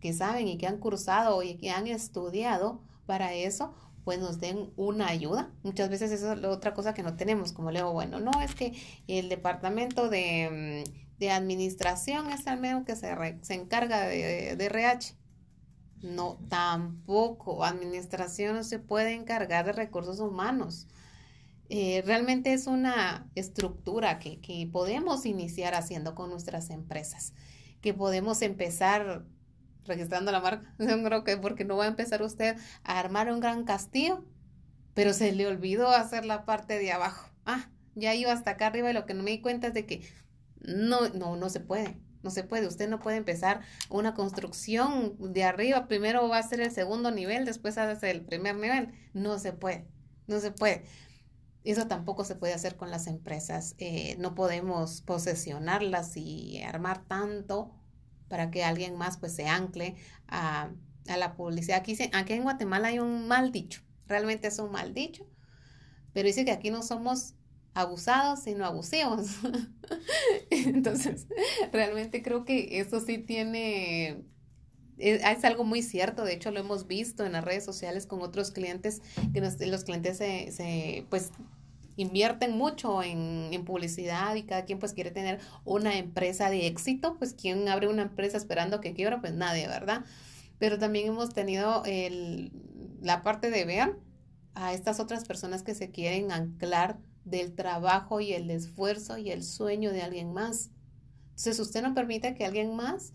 que 0.00 0.12
saben 0.12 0.48
y 0.48 0.58
que 0.58 0.66
han 0.66 0.78
cursado 0.78 1.42
y 1.42 1.54
que 1.54 1.70
han 1.70 1.86
estudiado 1.86 2.82
para 3.06 3.32
eso, 3.34 3.74
pues 4.04 4.18
nos 4.18 4.40
den 4.40 4.70
una 4.76 5.08
ayuda. 5.08 5.50
Muchas 5.62 5.88
veces 5.88 6.10
eso 6.12 6.32
es 6.32 6.40
la 6.40 6.50
otra 6.50 6.74
cosa 6.74 6.94
que 6.94 7.02
no 7.02 7.16
tenemos, 7.16 7.52
como 7.52 7.70
leo, 7.70 7.92
bueno, 7.92 8.20
no, 8.20 8.42
es 8.42 8.54
que 8.54 8.72
el 9.08 9.28
departamento 9.28 10.08
de, 10.08 10.84
mm, 10.86 11.18
de 11.18 11.30
administración 11.30 12.30
es 12.30 12.46
el 12.46 12.58
menos 12.58 12.84
que 12.84 12.96
se, 12.96 13.14
se 13.42 13.54
encarga 13.54 14.06
de, 14.06 14.56
de 14.56 14.64
RH. 14.66 15.19
No, 16.02 16.38
tampoco. 16.48 17.64
Administración 17.64 18.54
no 18.54 18.64
se 18.64 18.78
puede 18.78 19.14
encargar 19.14 19.66
de 19.66 19.72
recursos 19.72 20.20
humanos. 20.20 20.86
Eh, 21.68 22.02
realmente 22.04 22.52
es 22.52 22.66
una 22.66 23.30
estructura 23.34 24.18
que, 24.18 24.40
que, 24.40 24.68
podemos 24.72 25.24
iniciar 25.24 25.74
haciendo 25.74 26.16
con 26.16 26.28
nuestras 26.28 26.68
empresas, 26.70 27.32
que 27.80 27.94
podemos 27.94 28.42
empezar 28.42 29.24
registrando 29.84 30.32
la 30.32 30.40
marca. 30.40 30.74
Yo 30.78 31.02
creo 31.02 31.24
que 31.24 31.36
porque 31.36 31.64
no 31.64 31.76
va 31.76 31.84
a 31.84 31.88
empezar 31.88 32.22
usted 32.22 32.56
a 32.82 32.98
armar 32.98 33.32
un 33.32 33.40
gran 33.40 33.64
castillo, 33.64 34.24
pero 34.94 35.12
se 35.12 35.32
le 35.32 35.46
olvidó 35.46 35.90
hacer 35.90 36.24
la 36.24 36.44
parte 36.44 36.78
de 36.78 36.92
abajo. 36.92 37.30
Ah, 37.44 37.70
ya 37.94 38.14
iba 38.14 38.32
hasta 38.32 38.52
acá 38.52 38.66
arriba 38.66 38.90
y 38.90 38.94
lo 38.94 39.06
que 39.06 39.14
no 39.14 39.22
me 39.22 39.30
di 39.30 39.40
cuenta 39.40 39.68
es 39.68 39.74
de 39.74 39.86
que 39.86 40.02
no, 40.60 41.08
no, 41.10 41.36
no 41.36 41.48
se 41.50 41.60
puede. 41.60 41.96
No 42.22 42.30
se 42.30 42.44
puede, 42.44 42.66
usted 42.66 42.88
no 42.88 43.00
puede 43.00 43.16
empezar 43.16 43.60
una 43.88 44.14
construcción 44.14 45.16
de 45.32 45.44
arriba, 45.44 45.88
primero 45.88 46.28
va 46.28 46.38
a 46.38 46.48
ser 46.48 46.60
el 46.60 46.70
segundo 46.70 47.10
nivel, 47.10 47.46
después 47.46 47.78
hace 47.78 48.10
el 48.10 48.22
primer 48.22 48.56
nivel. 48.56 48.92
No 49.14 49.38
se 49.38 49.52
puede, 49.52 49.86
no 50.26 50.38
se 50.40 50.50
puede. 50.50 50.84
Eso 51.64 51.86
tampoco 51.86 52.24
se 52.24 52.36
puede 52.36 52.54
hacer 52.54 52.76
con 52.76 52.90
las 52.90 53.06
empresas. 53.06 53.74
Eh, 53.78 54.16
no 54.18 54.34
podemos 54.34 55.02
posesionarlas 55.02 56.16
y 56.16 56.62
armar 56.62 57.04
tanto 57.06 57.74
para 58.28 58.50
que 58.50 58.64
alguien 58.64 58.96
más 58.96 59.16
pues 59.16 59.34
se 59.34 59.46
ancle 59.46 59.96
a, 60.28 60.70
a 61.08 61.16
la 61.16 61.34
publicidad. 61.36 61.78
Aquí, 61.78 61.96
aquí 62.12 62.32
en 62.32 62.42
Guatemala 62.42 62.88
hay 62.88 62.98
un 62.98 63.28
mal 63.28 63.52
dicho, 63.52 63.82
realmente 64.06 64.48
es 64.48 64.58
un 64.58 64.70
mal 64.70 64.94
dicho, 64.94 65.26
pero 66.12 66.26
dice 66.26 66.44
que 66.44 66.52
aquí 66.52 66.70
no 66.70 66.82
somos 66.82 67.34
abusados, 67.80 68.40
sino 68.40 68.64
abusivos. 68.64 69.36
Entonces, 70.50 71.26
realmente 71.72 72.22
creo 72.22 72.44
que 72.44 72.80
eso 72.80 73.00
sí 73.00 73.18
tiene, 73.18 74.22
es, 74.98 75.44
algo 75.44 75.64
muy 75.64 75.82
cierto, 75.82 76.24
de 76.24 76.34
hecho 76.34 76.50
lo 76.50 76.60
hemos 76.60 76.86
visto 76.86 77.24
en 77.24 77.32
las 77.32 77.44
redes 77.44 77.64
sociales 77.64 78.06
con 78.06 78.22
otros 78.22 78.50
clientes, 78.50 79.02
que 79.32 79.40
los 79.40 79.84
clientes 79.84 80.18
se, 80.18 81.06
pues, 81.10 81.30
invierten 81.96 82.56
mucho 82.56 83.02
en, 83.02 83.64
publicidad 83.64 84.34
y 84.36 84.44
cada 84.44 84.64
quien 84.64 84.78
pues 84.78 84.94
quiere 84.94 85.10
tener 85.10 85.38
una 85.64 85.98
empresa 85.98 86.48
de 86.48 86.66
éxito, 86.66 87.16
pues 87.18 87.34
¿quién 87.34 87.68
abre 87.68 87.88
una 87.88 88.02
empresa 88.02 88.36
esperando 88.36 88.80
que 88.80 88.94
quiebra? 88.94 89.20
Pues 89.20 89.34
nadie, 89.34 89.68
¿verdad? 89.68 90.04
Pero 90.58 90.78
también 90.78 91.08
hemos 91.08 91.34
tenido 91.34 91.82
el, 91.84 92.52
la 93.02 93.22
parte 93.22 93.50
de 93.50 93.64
ver 93.64 93.96
a 94.54 94.72
estas 94.72 95.00
otras 95.00 95.24
personas 95.24 95.62
que 95.62 95.74
se 95.74 95.90
quieren 95.90 96.32
anclar 96.32 96.98
del 97.24 97.54
trabajo 97.54 98.20
y 98.20 98.32
el 98.32 98.50
esfuerzo 98.50 99.18
y 99.18 99.30
el 99.30 99.44
sueño 99.44 99.92
de 99.92 100.02
alguien 100.02 100.32
más. 100.32 100.70
Entonces 101.30 101.60
usted 101.60 101.82
no 101.82 101.94
permite 101.94 102.34
que 102.34 102.44
alguien 102.44 102.74
más 102.74 103.12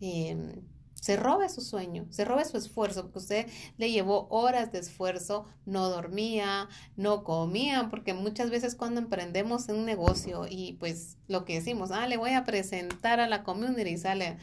em, 0.00 0.52
se 0.94 1.16
robe 1.16 1.48
su 1.48 1.60
sueño, 1.60 2.06
se 2.10 2.24
robe 2.24 2.44
su 2.44 2.56
esfuerzo, 2.56 3.02
porque 3.02 3.18
usted 3.18 3.46
le 3.76 3.90
llevó 3.90 4.26
horas 4.30 4.72
de 4.72 4.80
esfuerzo, 4.80 5.46
no 5.64 5.88
dormía, 5.88 6.68
no 6.96 7.22
comía, 7.22 7.88
porque 7.88 8.14
muchas 8.14 8.50
veces 8.50 8.74
cuando 8.74 9.00
emprendemos 9.00 9.68
un 9.68 9.84
negocio 9.84 10.46
y 10.48 10.72
pues 10.80 11.16
lo 11.28 11.44
que 11.44 11.54
decimos, 11.54 11.90
ah, 11.92 12.06
le 12.08 12.16
voy 12.16 12.32
a 12.32 12.44
presentar 12.44 13.20
a 13.20 13.28
la 13.28 13.44
community 13.44 13.96
sale 13.96 14.38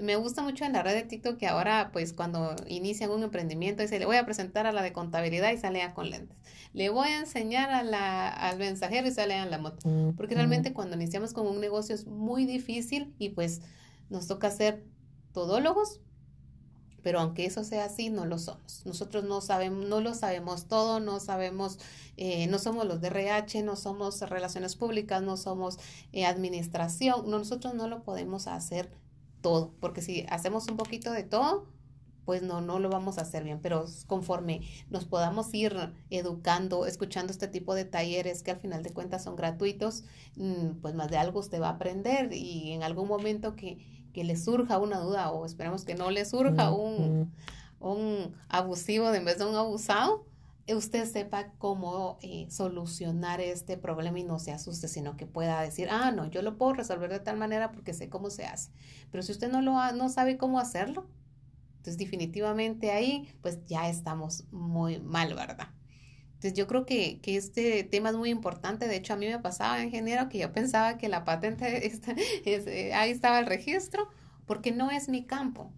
me 0.00 0.16
gusta 0.16 0.42
mucho 0.42 0.64
en 0.64 0.72
la 0.72 0.82
red 0.82 0.94
de 0.94 1.02
TikTok 1.02 1.36
que 1.36 1.46
ahora, 1.46 1.90
pues 1.92 2.12
cuando 2.12 2.54
inician 2.68 3.10
un 3.10 3.22
emprendimiento, 3.22 3.82
dice, 3.82 3.98
le 3.98 4.06
voy 4.06 4.16
a 4.16 4.24
presentar 4.24 4.66
a 4.66 4.72
la 4.72 4.82
de 4.82 4.92
contabilidad 4.92 5.52
y 5.52 5.58
sale 5.58 5.82
con 5.94 6.10
lentes. 6.10 6.36
Le 6.72 6.90
voy 6.90 7.08
a 7.08 7.20
enseñar 7.20 7.70
a 7.70 7.82
la, 7.82 8.28
al 8.28 8.58
mensajero 8.58 9.08
y 9.08 9.10
sale 9.10 9.36
en 9.36 9.50
la 9.50 9.58
moto. 9.58 9.88
Porque 10.16 10.34
realmente 10.34 10.72
cuando 10.72 10.96
iniciamos 10.96 11.32
con 11.32 11.46
un 11.46 11.60
negocio 11.60 11.94
es 11.94 12.06
muy 12.06 12.44
difícil 12.44 13.14
y 13.18 13.30
pues 13.30 13.62
nos 14.10 14.26
toca 14.26 14.50
ser 14.50 14.84
todólogos, 15.32 16.00
pero 17.02 17.20
aunque 17.20 17.46
eso 17.46 17.64
sea 17.64 17.84
así, 17.86 18.10
no 18.10 18.26
lo 18.26 18.38
somos. 18.38 18.82
Nosotros 18.84 19.24
no 19.24 19.40
sabemos, 19.40 19.86
no 19.86 20.00
lo 20.00 20.14
sabemos 20.14 20.66
todo, 20.66 21.00
no 21.00 21.20
sabemos, 21.20 21.78
eh, 22.16 22.46
no 22.48 22.58
somos 22.58 22.86
los 22.86 23.00
de 23.00 23.08
RH, 23.08 23.62
no 23.62 23.76
somos 23.76 24.20
relaciones 24.20 24.76
públicas, 24.76 25.22
no 25.22 25.36
somos 25.36 25.78
eh, 26.12 26.26
administración, 26.26 27.30
nosotros 27.30 27.74
no 27.74 27.88
lo 27.88 28.02
podemos 28.02 28.46
hacer 28.46 28.90
todo, 29.40 29.72
porque 29.80 30.02
si 30.02 30.26
hacemos 30.28 30.68
un 30.68 30.76
poquito 30.76 31.12
de 31.12 31.22
todo, 31.22 31.66
pues 32.28 32.42
no, 32.42 32.60
no 32.60 32.78
lo 32.78 32.90
vamos 32.90 33.16
a 33.16 33.22
hacer 33.22 33.42
bien, 33.42 33.58
pero 33.62 33.86
conforme 34.06 34.60
nos 34.90 35.06
podamos 35.06 35.54
ir 35.54 35.74
educando, 36.10 36.84
escuchando 36.84 37.32
este 37.32 37.48
tipo 37.48 37.74
de 37.74 37.86
talleres 37.86 38.42
que 38.42 38.50
al 38.50 38.58
final 38.58 38.82
de 38.82 38.92
cuentas 38.92 39.24
son 39.24 39.34
gratuitos, 39.34 40.04
mm, 40.36 40.80
pues 40.82 40.94
más 40.94 41.10
de 41.10 41.16
algo 41.16 41.40
usted 41.40 41.58
va 41.58 41.68
a 41.68 41.72
aprender 41.72 42.34
y 42.34 42.72
en 42.72 42.82
algún 42.82 43.08
momento 43.08 43.56
que, 43.56 43.78
que 44.12 44.24
le 44.24 44.36
surja 44.36 44.76
una 44.76 44.98
duda 44.98 45.30
o 45.30 45.46
esperemos 45.46 45.86
que 45.86 45.94
no 45.94 46.10
le 46.10 46.26
surja 46.26 46.70
un, 46.70 47.32
un 47.80 48.34
abusivo 48.50 49.10
de 49.10 49.16
en 49.16 49.24
vez 49.24 49.38
de 49.38 49.46
un 49.46 49.54
abusado, 49.54 50.26
usted 50.74 51.10
sepa 51.10 51.52
cómo 51.58 52.18
eh, 52.22 52.46
solucionar 52.50 53.40
este 53.40 53.76
problema 53.76 54.18
y 54.18 54.24
no 54.24 54.38
se 54.38 54.52
asuste, 54.52 54.88
sino 54.88 55.16
que 55.16 55.26
pueda 55.26 55.60
decir, 55.62 55.88
ah, 55.90 56.10
no, 56.10 56.26
yo 56.26 56.42
lo 56.42 56.58
puedo 56.58 56.74
resolver 56.74 57.10
de 57.10 57.20
tal 57.20 57.36
manera 57.36 57.72
porque 57.72 57.94
sé 57.94 58.08
cómo 58.08 58.30
se 58.30 58.44
hace. 58.44 58.70
Pero 59.10 59.22
si 59.22 59.32
usted 59.32 59.50
no, 59.50 59.62
lo 59.62 59.92
no 59.92 60.08
sabe 60.08 60.36
cómo 60.36 60.58
hacerlo, 60.58 61.06
entonces 61.76 61.96
definitivamente 61.96 62.90
ahí 62.90 63.32
pues 63.40 63.64
ya 63.66 63.88
estamos 63.88 64.44
muy 64.50 65.00
mal, 65.00 65.34
¿verdad? 65.34 65.68
Entonces 66.38 66.54
yo 66.54 66.68
creo 66.68 66.86
que, 66.86 67.20
que, 67.20 67.36
este 67.36 67.82
tema 67.82 68.10
es 68.10 68.16
muy 68.16 68.30
importante. 68.30 68.86
De 68.86 68.94
hecho, 68.94 69.12
a 69.12 69.16
mí 69.16 69.26
me 69.26 69.40
pasaba, 69.40 69.82
ingeniero, 69.82 70.28
que 70.28 70.38
yo 70.38 70.52
pensaba 70.52 70.96
que 70.96 71.08
la 71.08 71.24
patente, 71.24 71.86
está, 71.92 72.14
eh, 72.44 72.94
ahí 72.94 73.10
estaba 73.10 73.40
el 73.40 73.46
registro, 73.46 74.08
porque 74.46 74.70
no 74.70 74.90
es 74.90 75.08
mi 75.08 75.24
campo. 75.26 75.72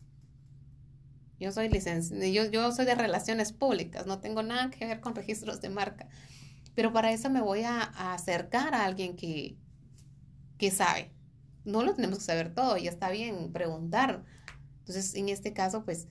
Yo 1.40 1.50
soy 1.52 1.70
licenciada, 1.70 2.26
yo, 2.26 2.44
yo 2.50 2.70
soy 2.70 2.84
de 2.84 2.94
relaciones 2.94 3.52
públicas, 3.52 4.06
no 4.06 4.20
tengo 4.20 4.42
nada 4.42 4.70
que 4.70 4.84
ver 4.86 5.00
con 5.00 5.14
registros 5.14 5.62
de 5.62 5.70
marca. 5.70 6.06
Pero 6.74 6.92
para 6.92 7.12
eso 7.12 7.30
me 7.30 7.40
voy 7.40 7.62
a, 7.62 7.80
acercar 8.12 8.74
a 8.74 8.84
alguien 8.84 9.16
que, 9.16 9.56
que 10.58 10.70
sabe. 10.70 11.10
No 11.64 11.82
lo 11.82 11.94
tenemos 11.94 12.18
que 12.18 12.24
saber 12.24 12.54
todo, 12.54 12.76
y 12.76 12.88
está 12.88 13.10
bien 13.10 13.52
preguntar. 13.52 14.22
Entonces, 14.80 15.14
en 15.14 15.30
este 15.30 15.54
caso, 15.54 15.84
pues, 15.84 16.08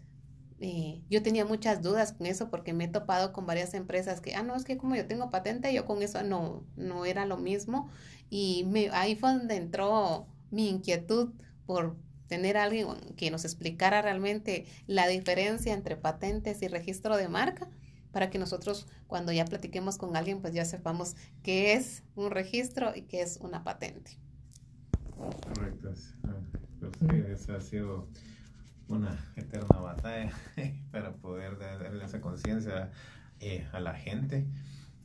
eh, 0.62 1.02
yo 1.10 1.24
tenía 1.24 1.46
muchas 1.46 1.82
dudas 1.82 2.12
con 2.12 2.26
eso 2.28 2.50
porque 2.50 2.74
me 2.74 2.86
he 2.86 2.88
topado 2.88 3.32
con 3.32 3.46
varias 3.46 3.74
empresas 3.74 4.20
que, 4.22 4.36
ah, 4.36 4.44
no, 4.44 4.56
es 4.56 4.65
que 4.65 4.78
como 4.78 4.96
yo 4.96 5.06
tengo 5.08 5.30
patente, 5.30 5.74
yo 5.74 5.86
con 5.86 6.02
eso 6.02 6.24
no, 6.24 6.65
no 6.76 7.06
era 7.06 7.26
lo 7.26 7.38
mismo. 7.38 7.89
Y 8.30 8.65
me, 8.65 8.89
ahí 8.89 9.15
fue 9.15 9.32
donde 9.34 9.56
entró 9.56 10.28
mi 10.52 10.70
inquietud 10.70 11.34
por 11.65 11.96
tener 12.30 12.56
alguien 12.56 12.88
que 13.18 13.32
nos 13.32 13.44
explicara 13.44 14.02
realmente 14.02 14.65
la 14.88 15.08
diferencia 15.08 15.74
entre 15.74 15.98
patentes 15.98 16.62
y 16.62 16.68
registro 16.70 17.18
de 17.18 17.28
marca 17.28 17.68
para 18.12 18.30
que 18.30 18.39
nosotros 18.39 18.88
cuando 19.08 19.32
ya 19.32 19.46
platiquemos 19.46 19.98
con 19.98 20.15
alguien 20.15 20.39
pues 20.42 20.54
ya 20.54 20.63
sepamos 20.63 21.15
qué 21.44 21.74
es 21.74 22.04
un 22.15 22.32
registro 22.32 22.96
y 22.96 23.02
qué 23.02 23.22
es 23.22 23.38
una 23.42 23.63
patente. 23.63 24.12
Correcto. 25.18 25.94
Pues, 26.80 27.42
esa 27.42 27.58
ha 27.58 27.62
sido 27.62 28.08
una 28.88 29.32
eterna 29.36 29.80
batalla 29.80 30.32
para 30.92 31.13
poder 31.13 31.58
darle 31.58 32.06
esa 32.06 32.22
conciencia 32.22 32.92
eh, 33.39 33.68
a 33.74 33.80
la 33.80 33.96
gente. 33.96 34.48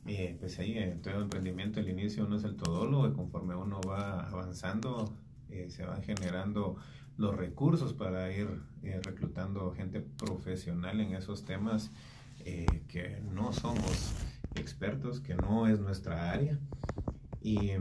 Eh, 0.07 0.37
pues 0.39 0.59
ahí 0.59 0.77
en 0.77 1.01
todo 1.01 1.19
emprendimiento 1.19 1.79
el 1.79 1.89
inicio 1.89 2.25
uno 2.25 2.37
es 2.37 2.43
el 2.43 2.55
todólogo 2.55 3.07
y 3.07 3.13
conforme 3.13 3.55
uno 3.55 3.81
va 3.81 4.27
avanzando 4.27 5.11
eh, 5.49 5.67
se 5.69 5.83
van 5.83 6.03
generando 6.03 6.75
los 7.17 7.35
recursos 7.35 7.93
para 7.93 8.31
ir 8.31 8.47
eh, 8.83 8.99
reclutando 9.03 9.71
gente 9.71 10.01
profesional 10.01 10.99
en 10.99 11.13
esos 11.13 11.45
temas 11.45 11.91
eh, 12.43 12.83
que 12.87 13.21
no 13.33 13.53
somos 13.53 14.13
expertos, 14.55 15.19
que 15.19 15.35
no 15.35 15.67
es 15.67 15.79
nuestra 15.79 16.31
área. 16.31 16.59
Y, 17.41 17.71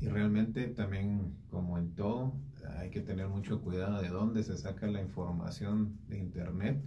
realmente 0.00 0.66
también, 0.66 1.36
como 1.48 1.78
en 1.78 1.94
todo, 1.94 2.34
hay 2.78 2.90
que 2.90 3.00
tener 3.00 3.28
mucho 3.28 3.60
cuidado 3.62 4.02
de 4.02 4.08
dónde 4.08 4.42
se 4.42 4.56
saca 4.56 4.86
la 4.88 5.00
información 5.00 5.96
de 6.08 6.18
Internet 6.18 6.82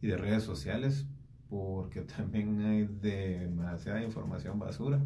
y 0.00 0.06
de 0.06 0.16
redes 0.16 0.44
sociales, 0.44 1.06
porque 1.48 2.00
también 2.16 2.60
hay 2.62 2.84
demasiada 2.86 4.02
información 4.02 4.58
basura 4.58 5.04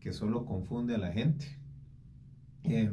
que 0.00 0.12
solo 0.12 0.46
confunde 0.46 0.94
a 0.94 0.98
la 0.98 1.12
gente. 1.12 1.58
Eh, 2.64 2.90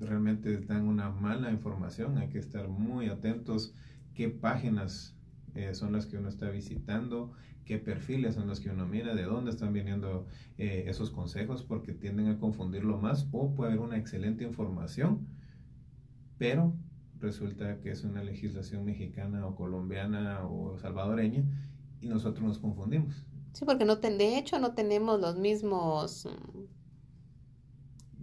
realmente 0.00 0.58
dan 0.58 0.86
una 0.86 1.10
mala 1.10 1.50
información, 1.50 2.18
hay 2.18 2.28
que 2.28 2.38
estar 2.38 2.68
muy 2.68 3.08
atentos 3.08 3.74
qué 4.14 4.28
páginas 4.28 5.14
eh, 5.54 5.74
son 5.74 5.92
las 5.92 6.06
que 6.06 6.18
uno 6.18 6.28
está 6.28 6.50
visitando, 6.50 7.32
qué 7.64 7.78
perfiles 7.78 8.34
son 8.34 8.48
los 8.48 8.60
que 8.60 8.70
uno 8.70 8.86
mira, 8.86 9.14
de 9.14 9.22
dónde 9.22 9.50
están 9.50 9.72
viniendo 9.72 10.26
eh, 10.58 10.84
esos 10.88 11.10
consejos, 11.10 11.62
porque 11.62 11.92
tienden 11.92 12.28
a 12.28 12.38
confundirlo 12.38 12.98
más 12.98 13.28
o 13.32 13.54
puede 13.54 13.72
haber 13.72 13.84
una 13.84 13.96
excelente 13.96 14.44
información, 14.44 15.26
pero 16.38 16.74
resulta 17.20 17.80
que 17.80 17.90
es 17.90 18.04
una 18.04 18.22
legislación 18.22 18.84
mexicana 18.84 19.46
o 19.46 19.54
colombiana 19.54 20.44
o 20.46 20.76
salvadoreña 20.78 21.44
y 22.00 22.08
nosotros 22.08 22.44
nos 22.44 22.58
confundimos. 22.58 23.26
Sí, 23.52 23.64
porque 23.64 23.84
no 23.84 23.96
de 23.96 24.38
hecho 24.38 24.58
no 24.58 24.74
tenemos 24.74 25.20
los 25.20 25.36
mismos 25.38 26.26
mm, 26.26 26.63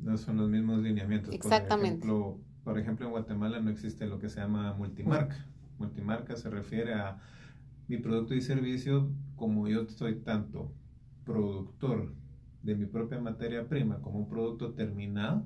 no 0.01 0.17
son 0.17 0.37
los 0.37 0.49
mismos 0.49 0.81
lineamientos. 0.81 1.33
Exactamente. 1.33 2.07
Por 2.07 2.09
ejemplo, 2.09 2.39
por 2.63 2.79
ejemplo, 2.79 3.05
en 3.05 3.11
Guatemala 3.11 3.59
no 3.59 3.69
existe 3.69 4.05
lo 4.07 4.19
que 4.19 4.29
se 4.29 4.39
llama 4.39 4.73
multimarca. 4.73 5.47
Multimarca 5.77 6.35
se 6.35 6.49
refiere 6.49 6.93
a 6.93 7.19
mi 7.87 7.97
producto 7.97 8.35
y 8.35 8.41
servicio, 8.41 9.11
como 9.35 9.67
yo 9.67 9.87
soy 9.87 10.15
tanto 10.19 10.73
productor 11.25 12.13
de 12.61 12.75
mi 12.75 12.85
propia 12.85 13.19
materia 13.19 13.67
prima 13.67 14.01
como 14.01 14.19
un 14.19 14.29
producto 14.29 14.73
terminado, 14.73 15.45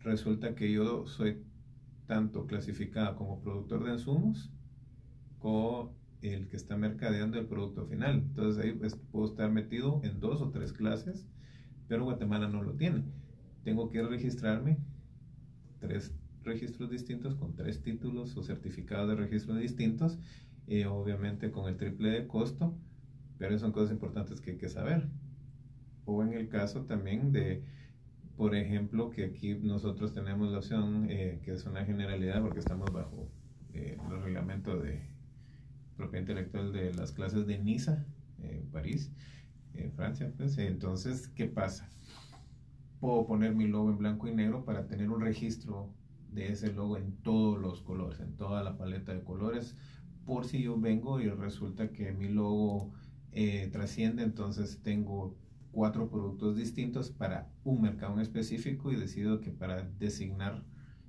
resulta 0.00 0.54
que 0.54 0.72
yo 0.72 1.06
soy 1.06 1.42
tanto 2.06 2.46
clasificado 2.46 3.16
como 3.16 3.40
productor 3.40 3.84
de 3.84 3.92
insumos 3.92 4.52
como 5.38 5.94
el 6.22 6.48
que 6.48 6.56
está 6.56 6.76
mercadeando 6.76 7.38
el 7.38 7.46
producto 7.46 7.86
final. 7.86 8.16
Entonces 8.16 8.64
ahí 8.64 8.72
pues, 8.72 8.96
puedo 8.96 9.26
estar 9.26 9.50
metido 9.50 10.00
en 10.02 10.18
dos 10.18 10.42
o 10.42 10.50
tres 10.50 10.72
clases, 10.72 11.26
pero 11.88 12.04
Guatemala 12.04 12.48
no 12.48 12.62
lo 12.62 12.72
tiene 12.72 13.04
tengo 13.66 13.90
que 13.90 14.00
registrarme 14.00 14.78
tres 15.80 16.14
registros 16.44 16.88
distintos 16.88 17.34
con 17.34 17.56
tres 17.56 17.82
títulos 17.82 18.36
o 18.36 18.44
certificados 18.44 19.08
de 19.08 19.16
registro 19.16 19.56
distintos, 19.56 20.20
y 20.68 20.82
eh, 20.82 20.86
obviamente 20.86 21.50
con 21.50 21.68
el 21.68 21.76
triple 21.76 22.10
de 22.10 22.28
costo, 22.28 22.78
pero 23.38 23.58
son 23.58 23.72
cosas 23.72 23.90
importantes 23.90 24.40
que 24.40 24.52
hay 24.52 24.56
que 24.56 24.68
saber. 24.68 25.08
O 26.04 26.22
en 26.22 26.32
el 26.34 26.48
caso 26.48 26.84
también 26.84 27.32
de, 27.32 27.64
por 28.36 28.54
ejemplo, 28.54 29.10
que 29.10 29.24
aquí 29.24 29.56
nosotros 29.56 30.14
tenemos 30.14 30.48
la 30.52 30.58
opción, 30.58 31.10
eh, 31.10 31.40
que 31.42 31.50
es 31.50 31.66
una 31.66 31.84
generalidad 31.84 32.42
porque 32.42 32.60
estamos 32.60 32.92
bajo 32.92 33.28
eh, 33.74 33.98
el 34.08 34.22
reglamento 34.22 34.78
de 34.78 35.00
propiedad 35.96 36.20
intelectual 36.20 36.72
de 36.72 36.94
las 36.94 37.10
clases 37.10 37.48
de 37.48 37.58
NISA, 37.58 38.06
París, 38.70 39.10
Francia, 39.96 40.32
pues, 40.36 40.56
entonces, 40.58 41.26
¿qué 41.26 41.46
pasa? 41.46 41.90
Puedo 43.00 43.26
poner 43.26 43.54
mi 43.54 43.66
logo 43.66 43.90
en 43.90 43.98
blanco 43.98 44.28
y 44.28 44.34
negro 44.34 44.64
para 44.64 44.86
tener 44.86 45.10
un 45.10 45.20
registro 45.20 45.90
de 46.32 46.48
ese 46.48 46.72
logo 46.72 46.96
en 46.96 47.12
todos 47.22 47.58
los 47.58 47.82
colores, 47.82 48.20
en 48.20 48.36
toda 48.36 48.62
la 48.62 48.76
paleta 48.76 49.12
de 49.12 49.22
colores, 49.22 49.76
por 50.24 50.44
si 50.44 50.62
yo 50.62 50.78
vengo 50.78 51.20
y 51.20 51.28
resulta 51.28 51.92
que 51.92 52.12
mi 52.12 52.28
logo 52.28 52.92
eh, 53.32 53.68
trasciende, 53.72 54.22
entonces 54.22 54.80
tengo 54.82 55.36
cuatro 55.72 56.08
productos 56.08 56.56
distintos 56.56 57.10
para 57.10 57.50
un 57.64 57.82
mercado 57.82 58.14
en 58.14 58.20
específico 58.20 58.90
y 58.92 58.96
decido 58.96 59.40
que 59.40 59.50
para 59.50 59.82
designar 59.98 60.64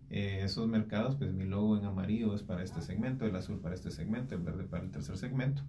eh, 0.10 0.42
esos 0.44 0.68
mercados, 0.68 1.16
pues 1.16 1.34
mi 1.34 1.46
logo 1.46 1.78
en 1.78 1.86
amarillo 1.86 2.34
es 2.34 2.44
para 2.44 2.64
este 2.64 2.82
segmento, 2.82 3.26
el 3.26 3.36
azul 3.36 3.60
para 3.60 3.76
este 3.76 3.92
segmento, 3.92 4.36
el 4.36 4.42
verde 4.42 4.64
para 4.64 4.84
el 4.84 4.92
tercer 4.92 5.18
segmento. 5.18 5.64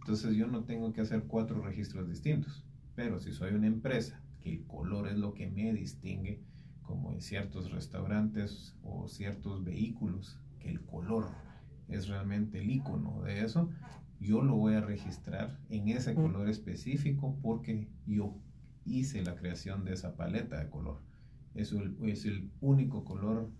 Entonces 0.00 0.36
yo 0.36 0.46
no 0.46 0.64
tengo 0.64 0.92
que 0.92 1.00
hacer 1.00 1.24
cuatro 1.24 1.60
registros 1.62 2.08
distintos, 2.08 2.64
pero 2.94 3.18
si 3.18 3.32
soy 3.32 3.54
una 3.54 3.68
empresa 3.68 4.21
que 4.42 4.50
el 4.52 4.66
color 4.66 5.08
es 5.08 5.16
lo 5.16 5.34
que 5.34 5.48
me 5.48 5.72
distingue, 5.72 6.42
como 6.82 7.12
en 7.12 7.20
ciertos 7.20 7.70
restaurantes 7.70 8.76
o 8.82 9.08
ciertos 9.08 9.64
vehículos, 9.64 10.38
que 10.58 10.70
el 10.70 10.80
color 10.82 11.28
es 11.88 12.08
realmente 12.08 12.60
el 12.60 12.70
icono 12.70 13.22
de 13.22 13.44
eso, 13.44 13.70
yo 14.20 14.42
lo 14.42 14.54
voy 14.54 14.74
a 14.74 14.80
registrar 14.80 15.58
en 15.68 15.88
ese 15.88 16.14
color 16.14 16.48
específico 16.48 17.36
porque 17.42 17.88
yo 18.06 18.36
hice 18.84 19.22
la 19.22 19.34
creación 19.34 19.84
de 19.84 19.94
esa 19.94 20.16
paleta 20.16 20.58
de 20.58 20.70
color. 20.70 21.00
Es 21.54 21.72
el, 21.72 21.96
es 22.02 22.24
el 22.24 22.50
único 22.60 23.04
color 23.04 23.50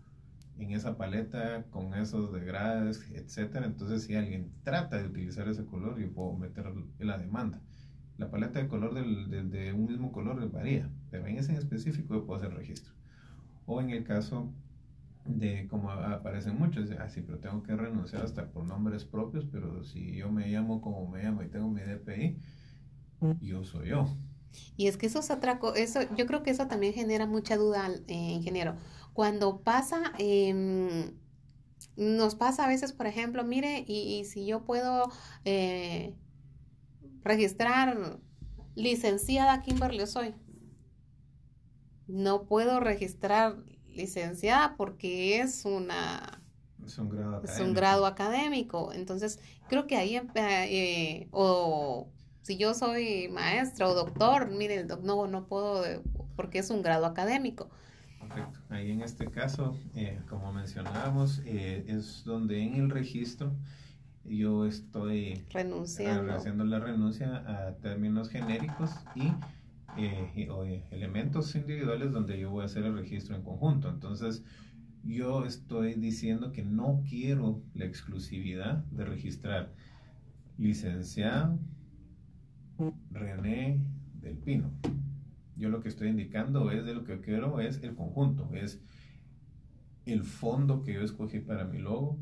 en 0.58 0.70
esa 0.70 0.96
paleta 0.96 1.64
con 1.70 1.94
esos 1.94 2.32
degrades, 2.32 3.04
etcétera. 3.12 3.66
Entonces, 3.66 4.04
si 4.04 4.14
alguien 4.14 4.52
trata 4.62 4.98
de 4.98 5.08
utilizar 5.08 5.48
ese 5.48 5.64
color, 5.64 5.98
yo 5.98 6.12
puedo 6.12 6.34
meter 6.34 6.72
la 6.98 7.18
demanda. 7.18 7.60
La 8.22 8.30
paleta 8.30 8.60
de 8.60 8.68
color 8.68 8.94
del, 8.94 9.50
de 9.50 9.72
un 9.72 9.86
mismo 9.86 10.12
color 10.12 10.48
varía, 10.52 10.88
pero 11.10 11.26
en 11.26 11.38
ese 11.38 11.50
en 11.50 11.58
específico 11.58 12.14
yo 12.14 12.24
puedo 12.24 12.38
hacer 12.38 12.54
registro. 12.54 12.94
O 13.66 13.80
en 13.80 13.90
el 13.90 14.04
caso 14.04 14.48
de 15.24 15.66
como 15.66 15.90
aparecen 15.90 16.56
muchos, 16.56 16.88
así, 16.92 17.18
ah, 17.18 17.24
pero 17.26 17.38
tengo 17.40 17.64
que 17.64 17.74
renunciar 17.74 18.22
hasta 18.22 18.46
por 18.46 18.64
nombres 18.64 19.04
propios, 19.04 19.44
pero 19.50 19.82
si 19.82 20.14
yo 20.14 20.30
me 20.30 20.46
llamo 20.46 20.80
como 20.80 21.04
me 21.08 21.24
llamo 21.24 21.42
y 21.42 21.48
tengo 21.48 21.66
mi 21.68 21.80
DPI, 21.80 22.38
yo 23.40 23.64
soy 23.64 23.88
yo. 23.88 24.06
Y 24.76 24.86
es 24.86 24.96
que 24.96 25.06
eso 25.06 25.18
es 25.18 25.28
atraco, 25.32 25.74
eso, 25.74 25.98
yo 26.16 26.24
creo 26.26 26.44
que 26.44 26.50
eso 26.50 26.68
también 26.68 26.92
genera 26.94 27.26
mucha 27.26 27.56
duda, 27.56 27.90
eh, 28.06 28.14
ingeniero. 28.14 28.76
Cuando 29.14 29.62
pasa, 29.62 30.12
em, 30.20 31.10
nos 31.96 32.36
pasa 32.36 32.66
a 32.66 32.68
veces, 32.68 32.92
por 32.92 33.08
ejemplo, 33.08 33.42
mire, 33.42 33.84
y, 33.84 34.24
si 34.26 34.46
yo 34.46 34.64
puedo 34.64 35.10
eh, 35.44 36.14
registrar 37.24 38.18
licenciada 38.74 39.62
Kimberly 39.62 40.06
soy, 40.06 40.34
no 42.06 42.44
puedo 42.44 42.80
registrar 42.80 43.56
licenciada 43.88 44.76
porque 44.76 45.40
es 45.40 45.64
una 45.64 46.42
es 46.84 46.98
un 46.98 47.08
grado 47.10 47.36
académico. 47.36 47.52
Es 47.52 47.60
un 47.60 47.74
grado 47.74 48.06
académico. 48.06 48.92
Entonces, 48.92 49.40
creo 49.68 49.86
que 49.86 49.96
ahí, 49.96 50.20
eh, 50.34 51.28
o 51.30 52.10
si 52.42 52.56
yo 52.56 52.74
soy 52.74 53.28
maestra 53.28 53.88
o 53.88 53.94
doctor, 53.94 54.50
mire, 54.50 54.84
no, 54.84 55.26
no 55.26 55.46
puedo 55.46 55.84
porque 56.36 56.58
es 56.58 56.70
un 56.70 56.82
grado 56.82 57.06
académico. 57.06 57.70
Correcto. 58.18 58.60
Ahí 58.70 58.90
en 58.90 59.02
este 59.02 59.30
caso, 59.30 59.76
eh, 59.94 60.20
como 60.28 60.52
mencionábamos, 60.52 61.40
eh, 61.44 61.84
es 61.86 62.24
donde 62.24 62.62
en 62.62 62.74
el 62.74 62.90
registro 62.90 63.52
yo 64.24 64.66
estoy 64.66 65.44
renunciando 65.50 66.32
haciendo 66.32 66.64
la 66.64 66.78
renuncia 66.78 67.44
a 67.46 67.76
términos 67.76 68.28
genéricos 68.28 68.90
y 69.14 69.32
eh, 69.98 70.84
elementos 70.90 71.54
individuales 71.54 72.12
donde 72.12 72.38
yo 72.38 72.50
voy 72.50 72.62
a 72.62 72.66
hacer 72.66 72.84
el 72.84 72.96
registro 72.96 73.36
en 73.36 73.42
conjunto. 73.42 73.88
Entonces, 73.88 74.42
yo 75.04 75.44
estoy 75.44 75.94
diciendo 75.94 76.52
que 76.52 76.62
no 76.62 77.02
quiero 77.08 77.62
la 77.74 77.84
exclusividad 77.84 78.84
de 78.84 79.04
registrar 79.04 79.72
licenciado 80.58 81.58
René 83.10 83.80
del 84.20 84.36
Pino. 84.38 84.70
Yo 85.56 85.68
lo 85.68 85.80
que 85.80 85.88
estoy 85.88 86.08
indicando 86.08 86.70
es 86.70 86.84
de 86.84 86.94
lo 86.94 87.04
que 87.04 87.20
quiero 87.20 87.60
es 87.60 87.82
el 87.82 87.94
conjunto, 87.94 88.48
es 88.54 88.80
el 90.06 90.24
fondo 90.24 90.82
que 90.82 90.94
yo 90.94 91.02
escogí 91.02 91.40
para 91.40 91.64
mi 91.64 91.78
logo, 91.78 92.18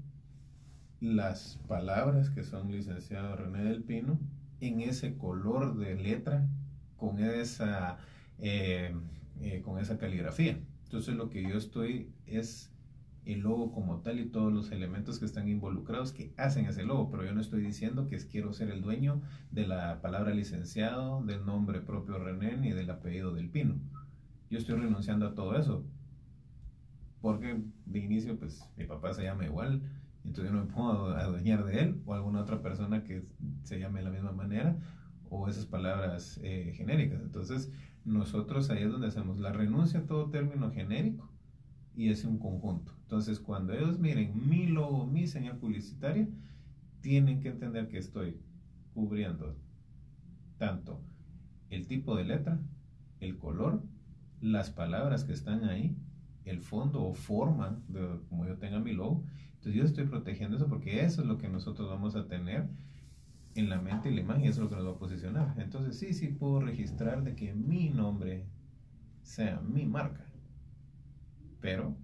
las 1.00 1.58
palabras 1.66 2.30
que 2.30 2.44
son 2.44 2.70
licenciado 2.70 3.36
René 3.36 3.64
del 3.64 3.82
Pino, 3.82 4.18
en 4.60 4.80
ese 4.80 5.16
color 5.16 5.76
de 5.76 5.96
letra 5.96 6.46
con 6.96 7.18
esa, 7.18 7.98
eh, 8.38 8.94
eh, 9.40 9.62
con 9.62 9.78
esa 9.78 9.98
caligrafía. 9.98 10.60
Entonces 10.84 11.14
lo 11.14 11.30
que 11.30 11.42
yo 11.42 11.56
estoy 11.56 12.12
es 12.26 12.70
el 13.24 13.40
logo 13.40 13.72
como 13.72 14.00
tal 14.00 14.18
y 14.18 14.26
todos 14.26 14.52
los 14.52 14.70
elementos 14.72 15.18
que 15.18 15.24
están 15.24 15.48
involucrados 15.48 16.12
que 16.12 16.32
hacen 16.36 16.66
ese 16.66 16.84
logo, 16.84 17.10
pero 17.10 17.24
yo 17.24 17.32
no 17.32 17.40
estoy 17.40 17.62
diciendo 17.62 18.06
que 18.06 18.18
quiero 18.18 18.52
ser 18.52 18.70
el 18.70 18.82
dueño 18.82 19.22
de 19.50 19.66
la 19.66 20.00
palabra 20.00 20.34
licenciado, 20.34 21.22
del 21.22 21.44
nombre 21.44 21.80
propio 21.80 22.18
René 22.18 22.56
ni 22.56 22.72
del 22.72 22.90
apellido 22.90 23.32
del 23.32 23.50
Pino. 23.50 23.76
Yo 24.50 24.58
estoy 24.58 24.78
renunciando 24.78 25.26
a 25.26 25.34
todo 25.34 25.56
eso, 25.56 25.84
porque 27.20 27.62
de 27.86 27.98
inicio 27.98 28.38
pues 28.38 28.68
mi 28.76 28.84
papá 28.84 29.12
se 29.14 29.22
llama 29.22 29.44
igual, 29.44 29.82
entonces 30.24 30.52
yo 30.52 30.58
no 30.58 30.64
me 30.64 30.72
puedo 30.72 31.08
adueñar 31.16 31.64
de 31.64 31.80
él 31.80 32.02
o 32.04 32.14
alguna 32.14 32.40
otra 32.40 32.62
persona 32.62 33.04
que 33.04 33.24
se 33.62 33.78
llame 33.78 34.00
de 34.00 34.04
la 34.04 34.10
misma 34.10 34.32
manera 34.32 34.78
o 35.28 35.48
esas 35.48 35.66
palabras 35.66 36.38
eh, 36.42 36.72
genéricas. 36.74 37.20
Entonces, 37.22 37.72
nosotros 38.04 38.70
ahí 38.70 38.82
es 38.82 38.90
donde 38.90 39.06
hacemos 39.06 39.38
la 39.38 39.52
renuncia 39.52 40.00
a 40.00 40.06
todo 40.06 40.30
término 40.30 40.70
genérico 40.70 41.30
y 41.94 42.10
es 42.10 42.24
un 42.24 42.38
conjunto. 42.38 42.92
Entonces, 43.02 43.40
cuando 43.40 43.72
ellos 43.72 43.98
miren 43.98 44.48
mi 44.48 44.66
logo, 44.66 45.06
mi 45.06 45.26
señal 45.26 45.58
publicitaria, 45.58 46.28
tienen 47.00 47.40
que 47.40 47.48
entender 47.48 47.88
que 47.88 47.98
estoy 47.98 48.40
cubriendo 48.94 49.56
tanto 50.58 51.00
el 51.70 51.86
tipo 51.86 52.16
de 52.16 52.24
letra, 52.24 52.60
el 53.20 53.38
color, 53.38 53.82
las 54.40 54.70
palabras 54.70 55.24
que 55.24 55.32
están 55.32 55.64
ahí, 55.64 55.96
el 56.44 56.60
fondo 56.60 57.02
o 57.02 57.14
forma 57.14 57.78
de 57.88 58.18
como 58.28 58.46
yo 58.46 58.56
tenga 58.58 58.78
mi 58.80 58.92
logo. 58.92 59.24
Entonces 59.54 59.74
yo 59.74 59.84
estoy 59.84 60.06
protegiendo 60.06 60.56
eso 60.56 60.68
porque 60.68 61.04
eso 61.04 61.22
es 61.22 61.28
lo 61.28 61.38
que 61.38 61.48
nosotros 61.48 61.88
vamos 61.88 62.16
a 62.16 62.26
tener 62.26 62.68
en 63.54 63.68
la 63.68 63.80
mente 63.80 64.10
y 64.10 64.14
la 64.14 64.20
imagen, 64.20 64.44
eso 64.44 64.62
es 64.62 64.64
lo 64.64 64.68
que 64.70 64.76
nos 64.76 64.86
va 64.86 64.92
a 64.92 64.98
posicionar. 64.98 65.54
Entonces 65.58 65.98
sí, 65.98 66.14
sí 66.14 66.28
puedo 66.28 66.60
registrar 66.60 67.22
de 67.22 67.34
que 67.34 67.54
mi 67.54 67.90
nombre 67.90 68.46
sea 69.22 69.60
mi 69.60 69.86
marca, 69.86 70.24
pero 71.60 71.96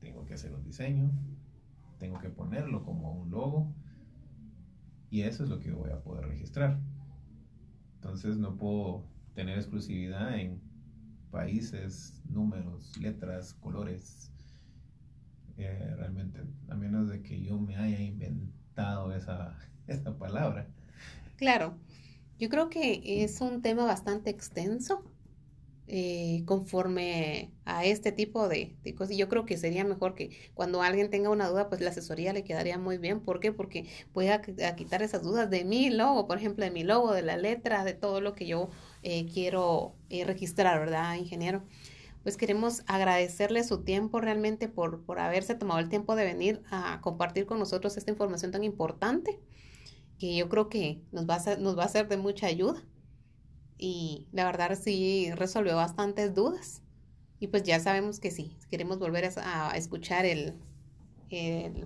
tengo 0.00 0.24
que 0.24 0.34
hacer 0.34 0.52
un 0.52 0.64
diseño, 0.64 1.10
tengo 1.98 2.18
que 2.18 2.28
ponerlo 2.28 2.82
como 2.82 3.12
un 3.12 3.30
logo 3.30 3.72
y 5.10 5.22
eso 5.22 5.44
es 5.44 5.50
lo 5.50 5.60
que 5.60 5.72
voy 5.72 5.90
a 5.90 6.02
poder 6.02 6.26
registrar. 6.26 6.78
Entonces 7.96 8.36
no 8.36 8.56
puedo 8.56 9.04
tener 9.34 9.56
exclusividad 9.58 10.38
en 10.38 10.60
países, 11.32 12.22
números, 12.28 12.96
letras, 12.98 13.54
colores. 13.54 14.30
Eh, 15.56 15.94
realmente, 15.96 16.40
a 16.68 16.76
menos 16.76 17.08
de 17.08 17.22
que 17.22 17.42
yo 17.42 17.58
me 17.58 17.76
haya 17.76 18.00
inventado 18.00 19.12
esa, 19.12 19.58
esa 19.88 20.16
palabra. 20.16 20.68
Claro, 21.36 21.74
yo 22.38 22.48
creo 22.48 22.68
que 22.68 23.24
es 23.24 23.40
un 23.40 23.62
tema 23.62 23.84
bastante 23.84 24.30
extenso 24.30 25.02
eh, 25.88 26.44
conforme 26.46 27.50
a 27.64 27.84
este 27.84 28.12
tipo 28.12 28.48
de, 28.48 28.76
cosas. 28.96 29.16
Yo 29.16 29.28
creo 29.28 29.44
que 29.44 29.58
sería 29.58 29.84
mejor 29.84 30.14
que 30.14 30.30
cuando 30.54 30.80
alguien 30.82 31.10
tenga 31.10 31.28
una 31.28 31.48
duda, 31.48 31.68
pues 31.68 31.80
la 31.80 31.90
asesoría 31.90 32.32
le 32.32 32.44
quedaría 32.44 32.78
muy 32.78 32.98
bien. 32.98 33.20
¿Por 33.20 33.40
qué? 33.40 33.52
Porque 33.52 33.86
puede 34.12 34.40
quitar 34.76 35.02
esas 35.02 35.22
dudas 35.22 35.50
de 35.50 35.64
mi 35.64 35.90
logo, 35.90 36.26
por 36.26 36.38
ejemplo, 36.38 36.64
de 36.64 36.70
mi 36.70 36.84
logo, 36.84 37.12
de 37.12 37.22
la 37.22 37.36
letra, 37.36 37.84
de 37.84 37.94
todo 37.94 38.20
lo 38.20 38.34
que 38.34 38.46
yo 38.46 38.70
eh, 39.02 39.26
quiero 39.32 39.94
eh, 40.08 40.24
registrar, 40.24 40.78
¿verdad, 40.78 41.16
ingeniero? 41.16 41.64
Pues 42.22 42.36
queremos 42.36 42.84
agradecerle 42.86 43.64
su 43.64 43.82
tiempo 43.82 44.20
realmente 44.20 44.68
por, 44.68 45.04
por 45.04 45.18
haberse 45.18 45.56
tomado 45.56 45.80
el 45.80 45.88
tiempo 45.88 46.14
de 46.14 46.24
venir 46.24 46.62
a 46.70 47.00
compartir 47.00 47.46
con 47.46 47.58
nosotros 47.58 47.96
esta 47.96 48.12
información 48.12 48.52
tan 48.52 48.62
importante 48.62 49.40
que 50.20 50.36
yo 50.36 50.48
creo 50.48 50.68
que 50.68 51.02
nos 51.10 51.28
va 51.28 51.34
a 51.34 51.56
nos 51.56 51.76
va 51.76 51.84
a 51.84 51.88
ser 51.88 52.06
de 52.08 52.16
mucha 52.16 52.46
ayuda. 52.46 52.80
Y 53.84 54.28
la 54.30 54.44
verdad 54.44 54.78
sí 54.80 55.32
resolvió 55.34 55.74
bastantes 55.74 56.36
dudas. 56.36 56.82
Y 57.40 57.48
pues 57.48 57.64
ya 57.64 57.80
sabemos 57.80 58.20
que 58.20 58.30
sí, 58.30 58.56
si 58.60 58.68
queremos 58.68 59.00
volver 59.00 59.28
a, 59.38 59.76
escuchar 59.76 60.24
el, 60.24 60.54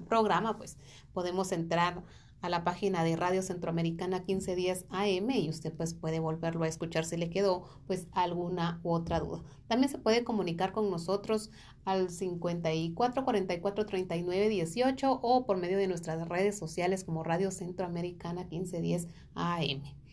programa, 0.06 0.58
pues 0.58 0.76
podemos 1.14 1.52
entrar 1.52 2.02
a 2.42 2.50
la 2.50 2.64
página 2.64 3.02
de 3.02 3.16
Radio 3.16 3.40
Centroamericana 3.40 4.18
1510 4.18 4.84
AM 4.90 5.30
y 5.30 5.48
usted 5.48 5.72
pues 5.72 5.94
puede 5.94 6.20
volverlo 6.20 6.64
a 6.64 6.68
escuchar 6.68 7.06
si 7.06 7.16
le 7.16 7.30
quedó 7.30 7.64
pues 7.86 8.08
alguna 8.12 8.78
u 8.82 8.92
otra 8.92 9.18
duda. 9.18 9.42
También 9.66 9.90
se 9.90 9.96
puede 9.96 10.22
comunicar 10.22 10.72
con 10.72 10.90
nosotros 10.90 11.50
al 11.86 12.10
54 12.10 13.24
44 13.24 13.86
39 13.86 14.48
18 14.50 15.20
o 15.22 15.46
por 15.46 15.56
medio 15.56 15.78
de 15.78 15.88
nuestras 15.88 16.28
redes 16.28 16.58
sociales 16.58 17.04
como 17.04 17.24
Radio 17.24 17.50
Centroamericana 17.50 18.44
1510 18.44 19.08
AM. 19.34 20.05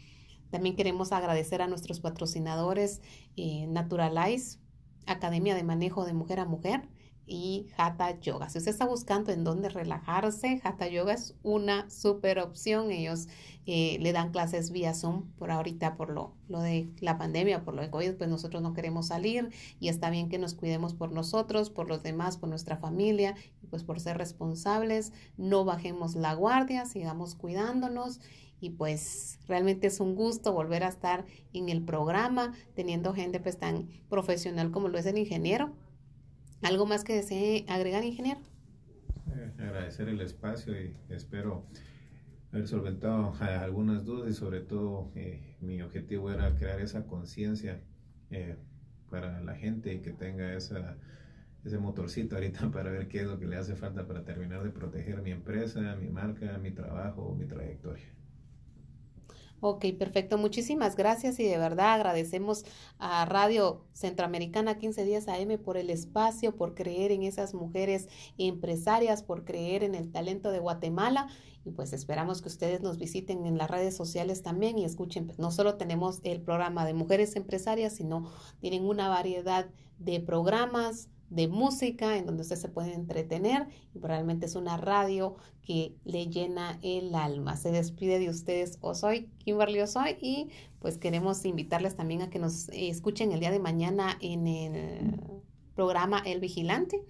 También 0.53 0.75
queremos 0.75 1.11
agradecer 1.11 1.63
a 1.63 1.67
nuestros 1.67 1.99
patrocinadores 1.99 3.01
eh, 3.37 3.65
Naturalize, 3.65 4.59
Academia 5.07 5.55
de 5.55 5.63
Manejo 5.63 6.05
de 6.05 6.13
Mujer 6.13 6.39
a 6.39 6.45
Mujer, 6.45 6.87
y 7.25 7.69
Hatha 7.75 8.19
Yoga. 8.19 8.49
Si 8.49 8.59
usted 8.59 8.69
está 8.69 8.85
buscando 8.85 9.31
en 9.31 9.43
dónde 9.43 9.69
relajarse, 9.69 10.61
Hatha 10.63 10.87
Yoga 10.89 11.13
es 11.13 11.33
una 11.41 11.89
super 11.89 12.37
opción. 12.37 12.91
Ellos 12.91 13.29
eh, 13.65 13.97
le 13.99 14.11
dan 14.11 14.29
clases 14.29 14.69
vía 14.69 14.93
Zoom 14.93 15.31
por 15.39 15.49
ahorita, 15.49 15.95
por 15.95 16.11
lo, 16.11 16.35
lo 16.47 16.61
de 16.61 16.87
la 16.99 17.17
pandemia, 17.17 17.63
por 17.63 17.73
lo 17.73 17.81
de 17.81 17.89
COVID, 17.89 18.13
pues 18.13 18.29
nosotros 18.29 18.61
no 18.61 18.75
queremos 18.75 19.07
salir 19.07 19.49
y 19.79 19.87
está 19.87 20.11
bien 20.11 20.29
que 20.29 20.37
nos 20.37 20.53
cuidemos 20.53 20.93
por 20.93 21.11
nosotros, 21.11 21.71
por 21.71 21.87
los 21.87 22.03
demás, 22.03 22.37
por 22.37 22.49
nuestra 22.49 22.77
familia 22.77 23.33
y 23.63 23.65
pues 23.65 23.83
por 23.83 23.99
ser 23.99 24.19
responsables, 24.19 25.13
no 25.35 25.65
bajemos 25.65 26.13
la 26.13 26.35
guardia, 26.35 26.85
sigamos 26.85 27.33
cuidándonos 27.33 28.19
y 28.63 28.69
pues 28.69 29.39
realmente 29.47 29.87
es 29.87 29.99
un 29.99 30.15
gusto 30.15 30.53
volver 30.53 30.83
a 30.83 30.87
estar 30.87 31.25
en 31.51 31.69
el 31.69 31.83
programa 31.83 32.53
teniendo 32.75 33.13
gente 33.13 33.39
pues 33.39 33.57
tan 33.57 33.89
profesional 34.09 34.71
como 34.71 34.87
lo 34.87 34.97
es 34.97 35.05
el 35.05 35.17
ingeniero 35.17 35.73
¿Algo 36.63 36.85
más 36.85 37.03
que 37.03 37.13
desee 37.13 37.65
agregar, 37.67 38.05
ingeniero? 38.05 38.39
Eh, 39.35 39.51
agradecer 39.59 40.07
el 40.07 40.21
espacio 40.21 40.81
y 40.81 40.95
espero 41.09 41.63
haber 42.53 42.69
solventado 42.69 43.33
eh, 43.41 43.53
algunas 43.55 44.05
dudas 44.05 44.29
y 44.29 44.33
sobre 44.33 44.61
todo 44.61 45.11
eh, 45.15 45.57
mi 45.59 45.81
objetivo 45.81 46.31
era 46.31 46.55
crear 46.55 46.79
esa 46.79 47.05
conciencia 47.05 47.81
para 49.11 49.41
la 49.41 49.53
gente 49.55 49.93
y 49.93 49.99
que 49.99 50.11
tenga 50.11 50.55
esa 50.55 50.97
ese 51.63 51.77
motorcito 51.77 52.35
ahorita 52.35 52.71
para 52.71 52.89
ver 52.89 53.09
qué 53.09 53.21
es 53.21 53.27
lo 53.27 53.37
que 53.39 53.45
le 53.45 53.57
hace 53.57 53.75
falta 53.75 54.07
para 54.07 54.23
terminar 54.23 54.63
de 54.63 54.69
proteger 54.69 55.21
mi 55.21 55.31
empresa, 55.31 55.95
mi 55.97 56.07
marca, 56.07 56.57
mi 56.57 56.71
trabajo, 56.71 57.35
mi 57.37 57.45
trayectoria. 57.45 58.07
Ok, 59.65 59.85
perfecto. 59.97 60.37
Muchísimas 60.37 60.97
gracias 60.97 61.39
y 61.39 61.45
de 61.45 61.57
verdad 61.57 61.93
agradecemos 61.93 62.65
a 62.99 63.23
Radio 63.23 63.85
Centroamericana 63.93 64.77
15 64.77 65.05
días 65.05 65.29
AM 65.29 65.57
por 65.57 65.77
el 65.77 65.89
espacio, 65.89 66.53
por 66.57 66.75
creer 66.75 67.13
en 67.13 67.23
esas 67.23 67.53
mujeres 67.53 68.09
empresarias, 68.37 69.23
por 69.23 69.45
creer 69.45 69.85
en 69.85 69.95
el 69.95 70.11
talento 70.11 70.51
de 70.51 70.59
Guatemala 70.59 71.29
y 71.63 71.71
pues 71.71 71.93
esperamos 71.93 72.41
que 72.41 72.49
ustedes 72.49 72.81
nos 72.81 72.97
visiten 72.97 73.45
en 73.45 73.57
las 73.57 73.71
redes 73.71 73.95
sociales 73.95 74.41
también 74.41 74.77
y 74.77 74.83
escuchen. 74.83 75.27
Pues, 75.27 75.39
no 75.39 75.49
solo 75.49 75.75
tenemos 75.75 76.19
el 76.23 76.41
programa 76.41 76.85
de 76.85 76.93
mujeres 76.93 77.37
empresarias, 77.37 77.95
sino 77.95 78.29
tienen 78.59 78.83
una 78.83 79.07
variedad 79.07 79.69
de 79.97 80.19
programas, 80.19 81.07
de 81.33 81.47
música 81.47 82.17
en 82.17 82.27
donde 82.27 82.43
usted 82.43 82.57
se 82.57 82.69
puede 82.69 82.93
entretener 82.93 83.67
y 83.93 83.99
realmente 83.99 84.45
es 84.45 84.55
una 84.55 84.77
radio 84.77 85.35
que 85.63 85.95
le 86.05 86.27
llena 86.27 86.79
el 86.83 87.15
alma. 87.15 87.57
Se 87.57 87.71
despide 87.71 88.19
de 88.19 88.29
ustedes 88.29 88.77
soy 88.93 89.31
Kimberly 89.39 89.79
Osoy 89.79 90.17
y 90.21 90.49
pues 90.79 90.97
queremos 90.97 91.43
invitarles 91.45 91.95
también 91.95 92.21
a 92.21 92.29
que 92.29 92.37
nos 92.37 92.69
escuchen 92.69 93.31
el 93.31 93.39
día 93.39 93.49
de 93.49 93.59
mañana 93.59 94.17
en 94.21 94.47
el 94.47 95.41
programa 95.73 96.21
El 96.23 96.39
Vigilante. 96.39 97.03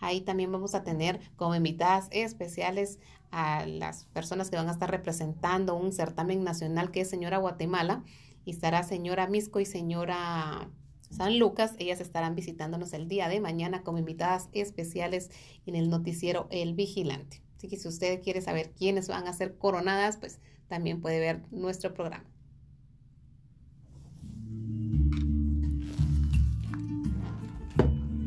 Ahí 0.00 0.22
también 0.22 0.50
vamos 0.50 0.74
a 0.74 0.82
tener 0.82 1.20
como 1.36 1.54
invitadas 1.54 2.08
especiales 2.12 2.98
a 3.30 3.66
las 3.66 4.06
personas 4.06 4.48
que 4.48 4.56
van 4.56 4.68
a 4.68 4.72
estar 4.72 4.90
representando 4.90 5.74
un 5.74 5.92
certamen 5.92 6.44
nacional 6.44 6.90
que 6.90 7.02
es 7.02 7.10
Señora 7.10 7.38
Guatemala 7.38 8.04
y 8.46 8.52
estará 8.52 8.82
señora 8.84 9.26
Misco 9.26 9.60
y 9.60 9.66
señora 9.66 10.70
San 11.10 11.38
Lucas. 11.38 11.74
Ellas 11.78 12.00
estarán 12.00 12.34
visitándonos 12.34 12.92
el 12.92 13.08
día 13.08 13.28
de 13.28 13.40
mañana 13.40 13.82
como 13.82 13.98
invitadas 13.98 14.48
especiales 14.52 15.30
en 15.66 15.74
el 15.74 15.90
noticiero 15.90 16.46
El 16.50 16.74
Vigilante. 16.74 17.42
Así 17.56 17.68
que 17.68 17.76
si 17.76 17.88
usted 17.88 18.22
quiere 18.22 18.42
saber 18.42 18.72
quiénes 18.72 19.08
van 19.08 19.26
a 19.26 19.32
ser 19.32 19.56
coronadas, 19.56 20.16
pues 20.16 20.40
también 20.68 21.00
puede 21.00 21.20
ver 21.20 21.42
nuestro 21.50 21.94
programa. 21.94 22.35